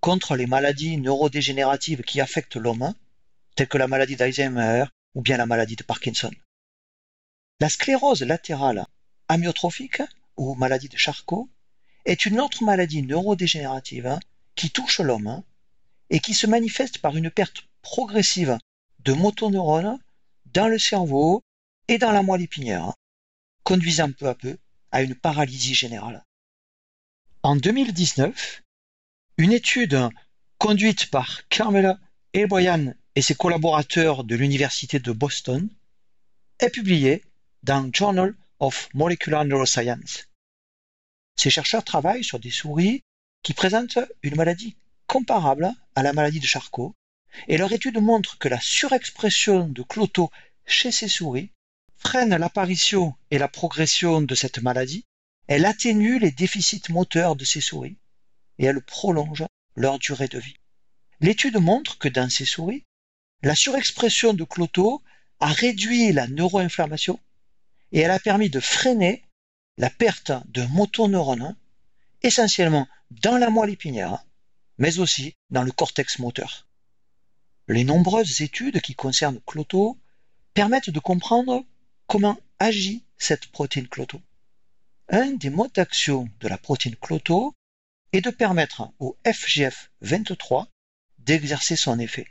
contre 0.00 0.34
les 0.34 0.46
maladies 0.46 0.96
neurodégénératives 0.96 2.02
qui 2.02 2.20
affectent 2.20 2.56
l'homme, 2.56 2.94
telles 3.54 3.68
que 3.68 3.78
la 3.78 3.86
maladie 3.86 4.16
d'Alzheimer 4.16 4.86
ou 5.14 5.20
bien 5.20 5.36
la 5.36 5.46
maladie 5.46 5.76
de 5.76 5.82
Parkinson. 5.82 6.32
La 7.60 7.68
sclérose 7.68 8.22
latérale 8.22 8.86
amyotrophique 9.28 10.02
ou 10.36 10.54
maladie 10.54 10.88
de 10.88 10.96
Charcot 10.96 11.48
est 12.06 12.24
une 12.24 12.40
autre 12.40 12.64
maladie 12.64 13.02
neurodégénérative 13.02 14.18
qui 14.54 14.70
touche 14.70 15.00
l'homme 15.00 15.42
et 16.08 16.20
qui 16.20 16.32
se 16.32 16.46
manifeste 16.46 16.98
par 16.98 17.16
une 17.16 17.30
perte 17.30 17.64
progressive 17.82 18.56
de 19.00 19.12
motoneurones 19.12 19.98
dans 20.46 20.68
le 20.68 20.78
cerveau 20.78 21.42
et 21.88 21.98
dans 21.98 22.12
la 22.12 22.22
moelle 22.22 22.42
épinière, 22.42 22.92
conduisant 23.64 24.12
peu 24.12 24.28
à 24.28 24.34
peu 24.34 24.58
à 24.92 25.02
une 25.02 25.14
paralysie 25.14 25.74
générale. 25.74 26.24
En 27.42 27.56
2019, 27.56 28.62
une 29.38 29.52
étude 29.52 30.08
conduite 30.58 31.10
par 31.10 31.48
Carmela 31.48 31.98
Elboyan 32.32 32.94
et 33.14 33.22
ses 33.22 33.34
collaborateurs 33.34 34.24
de 34.24 34.36
l'Université 34.36 34.98
de 34.98 35.12
Boston 35.12 35.68
est 36.58 36.70
publiée 36.70 37.24
dans 37.62 37.90
Journal 37.92 38.34
of 38.58 38.88
Molecular 38.94 39.44
Neuroscience. 39.44 40.28
Ces 41.36 41.50
chercheurs 41.50 41.84
travaillent 41.84 42.24
sur 42.24 42.40
des 42.40 42.50
souris 42.50 43.02
qui 43.42 43.54
présentent 43.54 44.00
une 44.22 44.34
maladie 44.34 44.76
comparable 45.06 45.72
à 45.94 46.02
la 46.02 46.12
maladie 46.12 46.40
de 46.40 46.46
Charcot, 46.46 46.94
et 47.46 47.56
leur 47.56 47.72
étude 47.72 48.00
montre 48.00 48.38
que 48.38 48.48
la 48.48 48.60
surexpression 48.60 49.68
de 49.68 49.82
cloto 49.82 50.30
chez 50.66 50.90
ces 50.90 51.08
souris 51.08 51.50
freine 51.98 52.36
l'apparition 52.36 53.14
et 53.30 53.38
la 53.38 53.48
progression 53.48 54.22
de 54.22 54.34
cette 54.34 54.58
maladie 54.60 55.04
elle 55.48 55.64
atténue 55.64 56.18
les 56.18 56.30
déficits 56.30 56.90
moteurs 56.90 57.34
de 57.34 57.44
ces 57.44 57.60
souris 57.60 57.96
et 58.58 58.66
elle 58.66 58.82
prolonge 58.82 59.44
leur 59.74 59.98
durée 59.98 60.28
de 60.28 60.38
vie. 60.38 60.56
L'étude 61.20 61.56
montre 61.56 61.98
que 61.98 62.08
dans 62.08 62.28
ces 62.28 62.44
souris, 62.44 62.84
la 63.42 63.54
surexpression 63.54 64.34
de 64.34 64.44
cloto 64.44 65.02
a 65.40 65.48
réduit 65.48 66.12
la 66.12 66.26
neuroinflammation 66.28 67.18
et 67.92 68.00
elle 68.00 68.10
a 68.10 68.18
permis 68.18 68.50
de 68.50 68.60
freiner 68.60 69.24
la 69.78 69.90
perte 69.90 70.32
de 70.46 70.64
motoneurones, 70.66 71.56
essentiellement 72.22 72.88
dans 73.10 73.38
la 73.38 73.48
moelle 73.48 73.70
épinière, 73.70 74.24
mais 74.76 74.98
aussi 74.98 75.36
dans 75.50 75.62
le 75.62 75.72
cortex 75.72 76.18
moteur. 76.18 76.66
Les 77.68 77.84
nombreuses 77.84 78.42
études 78.42 78.80
qui 78.80 78.94
concernent 78.94 79.40
cloto 79.46 79.98
permettent 80.52 80.90
de 80.90 81.00
comprendre 81.00 81.64
comment 82.08 82.40
agit 82.58 83.04
cette 83.18 83.46
protéine 83.46 83.86
cloto. 83.86 84.20
Un 85.10 85.32
des 85.32 85.50
modes 85.50 85.72
d'action 85.72 86.28
de 86.40 86.48
la 86.48 86.58
protéine 86.58 86.96
cloto 86.96 87.54
est 88.12 88.22
de 88.22 88.30
permettre 88.30 88.90
au 88.98 89.16
FGF23 89.24 90.66
d'exercer 91.18 91.76
son 91.76 91.98
effet. 91.98 92.26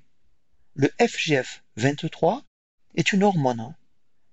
Le 0.74 0.88
FGF23 1.00 2.44
est 2.96 3.14
une 3.14 3.24
hormone 3.24 3.76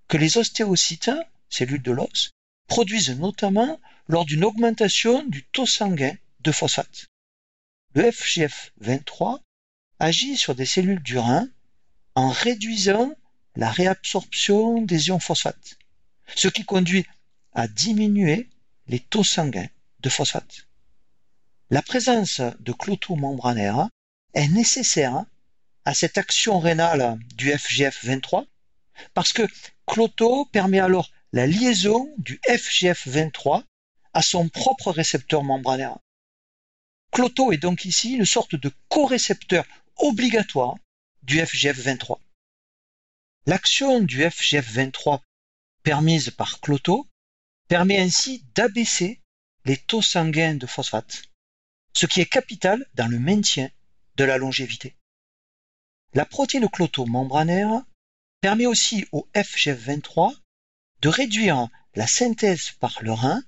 que 0.08 0.16
les 0.16 0.38
ostéocytes, 0.38 1.10
cellules 1.50 1.82
de 1.82 1.92
l'os, 1.92 2.30
produisent 2.66 3.18
notamment 3.18 3.78
lors 4.08 4.24
d'une 4.24 4.44
augmentation 4.44 5.24
du 5.24 5.44
taux 5.44 5.66
sanguin 5.66 6.16
de 6.40 6.52
phosphate. 6.52 7.06
Le 7.94 8.04
FGF23 8.04 9.40
agit 9.98 10.36
sur 10.36 10.54
des 10.54 10.66
cellules 10.66 11.02
du 11.02 11.18
rein 11.18 11.48
en 12.14 12.30
réduisant 12.30 13.14
la 13.56 13.70
réabsorption 13.70 14.82
des 14.82 15.08
ions 15.08 15.20
phosphate, 15.20 15.78
ce 16.34 16.48
qui 16.48 16.64
conduit 16.64 17.06
à 17.52 17.68
diminuer 17.68 18.48
les 18.86 19.00
taux 19.00 19.24
sanguins 19.24 19.68
de 20.00 20.08
phosphate. 20.08 20.66
La 21.70 21.82
présence 21.82 22.40
de 22.60 22.72
cloto 22.72 23.16
membranaire 23.16 23.88
est 24.34 24.48
nécessaire 24.48 25.24
à 25.84 25.94
cette 25.94 26.18
action 26.18 26.58
rénale 26.58 27.18
du 27.34 27.50
FGF23 27.50 28.46
parce 29.12 29.32
que 29.32 29.42
cloto 29.86 30.46
permet 30.46 30.80
alors 30.80 31.10
la 31.32 31.46
liaison 31.46 32.12
du 32.18 32.40
FGF23 32.48 33.64
à 34.12 34.22
son 34.22 34.48
propre 34.48 34.90
récepteur 34.90 35.42
membranaire. 35.42 35.98
Cloto 37.10 37.52
est 37.52 37.58
donc 37.58 37.84
ici 37.84 38.12
une 38.12 38.24
sorte 38.24 38.54
de 38.54 38.72
co-récepteur 38.88 39.64
obligatoire 39.96 40.76
du 41.22 41.38
FGF23. 41.38 42.18
L'action 43.46 44.00
du 44.00 44.22
FGF23 44.22 45.20
permise 45.82 46.30
par 46.30 46.60
Cloto 46.60 47.06
permet 47.68 47.98
ainsi 47.98 48.42
d'abaisser 48.54 49.20
les 49.66 49.76
taux 49.76 50.00
sanguins 50.00 50.54
de 50.54 50.66
phosphate, 50.66 51.24
ce 51.92 52.06
qui 52.06 52.22
est 52.22 52.26
capital 52.26 52.86
dans 52.94 53.06
le 53.06 53.18
maintien 53.18 53.70
de 54.16 54.24
la 54.24 54.38
longévité. 54.38 54.96
La 56.14 56.24
protéine 56.24 56.70
Cloto 56.70 57.04
membranaire 57.04 57.84
permet 58.40 58.64
aussi 58.64 59.06
au 59.12 59.28
FGF23 59.34 60.34
de 61.02 61.08
réduire 61.10 61.68
la 61.94 62.06
synthèse 62.06 62.70
par 62.80 63.02
le 63.02 63.12
rein 63.12 63.44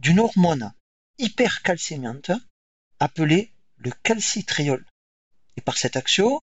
d'une 0.00 0.18
hormone 0.18 0.72
hypercalcémiante 1.18 2.32
appelée 2.98 3.52
le 3.76 3.92
calcitriol. 4.02 4.84
Et 5.56 5.60
par 5.60 5.78
cette 5.78 5.96
action, 5.96 6.40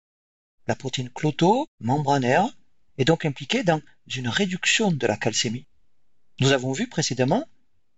la 0.67 0.75
protéine 0.75 1.09
cloto 1.09 1.67
membranaire 1.79 2.47
est 2.97 3.05
donc 3.05 3.25
impliquée 3.25 3.63
dans 3.63 3.81
une 4.07 4.27
réduction 4.27 4.91
de 4.91 5.07
la 5.07 5.17
calcémie. 5.17 5.65
Nous 6.39 6.51
avons 6.51 6.71
vu 6.71 6.87
précédemment, 6.87 7.47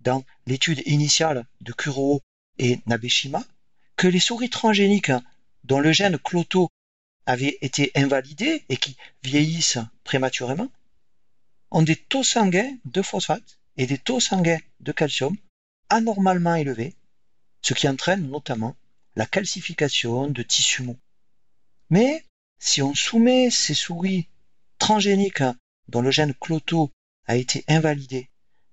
dans 0.02 0.24
l'étude 0.46 0.82
initiale 0.86 1.46
de 1.62 1.74
Kuro 1.74 2.22
et 2.58 2.80
Nabeshima, 2.86 3.44
que 3.96 4.08
les 4.08 4.20
souris 4.20 4.50
transgéniques 4.50 5.12
dont 5.66 5.80
le 5.80 5.92
gène 5.92 6.18
cloto 6.18 6.70
avait 7.26 7.58
été 7.62 7.92
invalidé 7.96 8.64
et 8.70 8.78
qui 8.78 8.96
vieillissent 9.24 9.78
prématurément 10.04 10.70
ont 11.72 11.82
des 11.82 11.96
taux 11.96 12.24
sanguins 12.24 12.78
de 12.86 13.02
phosphate 13.02 13.60
et 13.78 13.86
des 13.86 13.98
taux 13.98 14.20
sanguins 14.20 14.60
de 14.80 14.92
calcium 14.92 15.36
anormalement 15.90 16.56
élevés, 16.56 16.96
ce 17.62 17.74
qui 17.74 17.88
entraîne 17.88 18.30
notamment 18.30 18.76
la 19.16 19.26
calcification 19.26 20.28
de 20.28 20.44
tissus 20.44 20.84
mous. 20.84 20.98
Mais 21.90 22.24
si 22.58 22.82
on 22.82 22.96
soumet 22.96 23.50
ces 23.52 23.74
souris 23.74 24.28
transgéniques 24.80 25.44
dont 25.88 26.02
le 26.02 26.12
gène 26.12 26.34
cloto 26.34 26.92
a 27.28 27.36
été 27.36 27.64
invalidé 27.68 28.30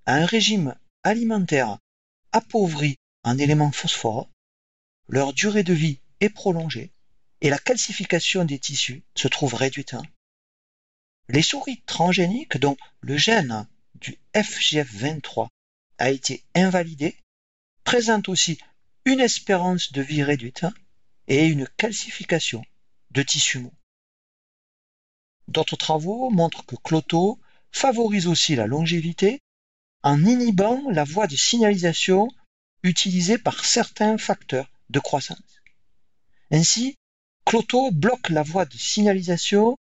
à 0.07 0.14
un 0.14 0.25
régime 0.25 0.75
alimentaire 1.03 1.79
appauvri 2.33 2.97
en 3.23 3.38
éléments 3.38 3.73
phosphores, 3.73 4.31
leur 5.09 5.33
durée 5.33 5.62
de 5.62 5.75
vie 5.75 6.01
est 6.21 6.31
prolongée 6.31 6.90
et 7.40 7.51
la 7.51 7.59
calcification 7.59 8.45
des 8.45 8.59
tissus 8.59 9.03
se 9.14 9.29
trouve 9.29 9.55
réduite. 9.55 9.95
Les 11.29 11.42
souris 11.42 11.83
transgéniques 11.87 12.57
dont 12.57 12.77
le 13.01 13.16
gène 13.16 13.66
du 13.95 14.16
FGF23 14.35 15.49
a 15.99 16.11
été 16.11 16.45
invalidé 16.55 17.16
présentent 17.85 18.29
aussi 18.29 18.59
une 19.05 19.21
espérance 19.21 19.92
de 19.92 20.03
vie 20.03 20.23
réduite 20.23 20.66
et 21.29 21.47
une 21.47 21.69
calcification 21.77 22.64
de 23.11 23.23
tissus 23.23 23.59
mous. 23.59 23.75
D'autres 25.48 25.76
travaux 25.76 26.30
montrent 26.30 26.64
que 26.66 26.76
Cloto 26.76 27.38
favorise 27.72 28.26
aussi 28.26 28.56
la 28.56 28.66
longévité 28.66 29.40
en 30.02 30.24
inhibant 30.24 30.82
la 30.90 31.04
voie 31.04 31.26
de 31.26 31.37
signalisation 31.37 32.28
utilisée 32.82 33.38
par 33.38 33.64
certains 33.64 34.18
facteurs 34.18 34.70
de 34.90 34.98
croissance. 34.98 35.62
Ainsi, 36.50 36.96
Cloto 37.44 37.90
bloque 37.90 38.28
la 38.30 38.42
voie 38.42 38.64
de 38.64 38.76
signalisation 38.76 39.76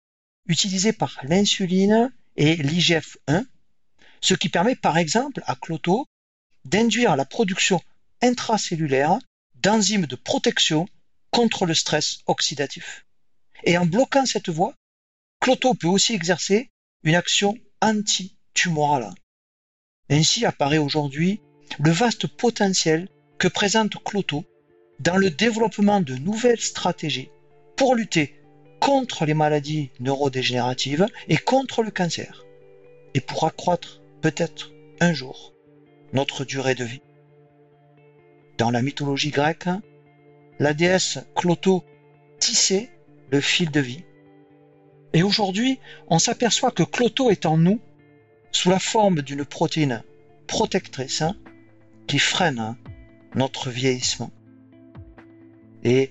utilisée 0.46 0.92
par 0.92 1.18
l'insuline 1.24 2.12
et 2.36 2.56
l'IGF-1, 2.56 3.46
ce 4.20 4.34
qui 4.34 4.48
permet 4.48 4.76
par 4.76 4.98
exemple 4.98 5.42
à 5.46 5.56
Cloto 5.56 6.06
d'induire 6.64 7.16
la 7.16 7.24
production 7.24 7.80
intracellulaire 8.22 9.18
d'enzymes 9.56 10.06
de 10.06 10.16
protection 10.16 10.88
contre 11.30 11.66
le 11.66 11.74
stress 11.74 12.18
oxydatif. 12.26 13.04
Et 13.64 13.78
en 13.78 13.86
bloquant 13.86 14.26
cette 14.26 14.48
voie, 14.48 14.74
Cloto 15.40 15.74
peut 15.74 15.88
aussi 15.88 16.14
exercer 16.14 16.70
une 17.04 17.14
action 17.14 17.56
anti-tumorale. 17.80 19.14
Ainsi 20.10 20.44
apparaît 20.44 20.78
aujourd'hui 20.78 21.40
le 21.78 21.90
vaste 21.90 22.26
potentiel 22.26 23.08
que 23.38 23.48
présente 23.48 24.02
Cloto 24.02 24.44
dans 25.00 25.16
le 25.16 25.30
développement 25.30 26.00
de 26.00 26.14
nouvelles 26.14 26.60
stratégies 26.60 27.30
pour 27.76 27.94
lutter 27.94 28.34
contre 28.80 29.24
les 29.24 29.34
maladies 29.34 29.90
neurodégénératives 30.00 31.06
et 31.28 31.36
contre 31.36 31.82
le 31.82 31.90
cancer, 31.90 32.44
et 33.14 33.20
pour 33.20 33.44
accroître 33.44 34.00
peut-être 34.22 34.72
un 35.00 35.12
jour 35.12 35.54
notre 36.12 36.44
durée 36.44 36.74
de 36.74 36.84
vie. 36.84 37.02
Dans 38.58 38.70
la 38.70 38.82
mythologie 38.82 39.30
grecque, 39.30 39.68
la 40.58 40.72
déesse 40.72 41.18
Cloto 41.34 41.84
tissait 42.38 42.90
le 43.30 43.40
fil 43.40 43.70
de 43.70 43.80
vie. 43.80 44.04
Et 45.12 45.22
aujourd'hui, 45.22 45.78
on 46.08 46.18
s'aperçoit 46.18 46.70
que 46.70 46.82
Cloto 46.82 47.30
est 47.30 47.46
en 47.46 47.56
nous 47.56 47.80
sous 48.52 48.70
la 48.70 48.78
forme 48.78 49.22
d'une 49.22 49.44
protéine 49.44 50.02
protectrice 50.46 51.22
qui 52.06 52.18
freine 52.18 52.76
notre 53.34 53.70
vieillissement. 53.70 54.30
Et 55.84 56.10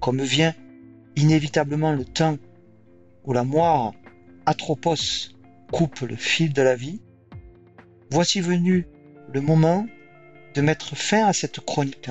comme 0.00 0.22
vient 0.22 0.54
inévitablement 1.16 1.92
le 1.92 2.04
temps 2.04 2.38
où 3.24 3.32
la 3.32 3.44
moire 3.44 3.92
Atropos 4.46 5.32
coupe 5.72 6.00
le 6.00 6.16
fil 6.16 6.52
de 6.52 6.62
la 6.62 6.76
vie, 6.76 7.00
voici 8.10 8.40
venu 8.40 8.86
le 9.32 9.40
moment 9.40 9.86
de 10.54 10.60
mettre 10.60 10.96
fin 10.96 11.26
à 11.26 11.32
cette 11.32 11.60
chronique. 11.60 12.10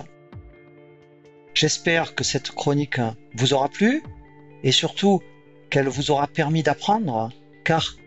J'espère 1.53 2.15
que 2.15 2.25
cette 2.25 2.51
chronique 2.51 2.99
vous 3.33 3.53
aura 3.53 3.69
plu 3.69 4.03
et 4.63 4.71
surtout 4.71 5.21
qu'elle 5.75 5.89
vous 5.89 6.09
aura 6.09 6.27
permis 6.27 6.63
d'apprendre, 6.63 7.33
car, 7.65 7.97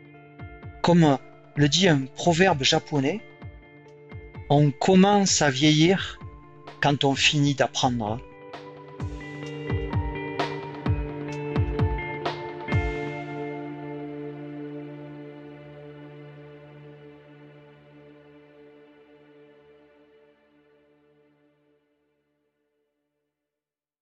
comme 0.80 1.18
le 1.54 1.68
dit 1.68 1.86
un 1.86 2.06
proverbe 2.16 2.62
japonais, 2.62 3.20
on 4.48 4.70
commence 4.70 5.42
à 5.42 5.50
vieillir 5.50 6.18
quand 6.80 7.04
on 7.04 7.14
finit 7.14 7.54
d'apprendre. 7.54 8.20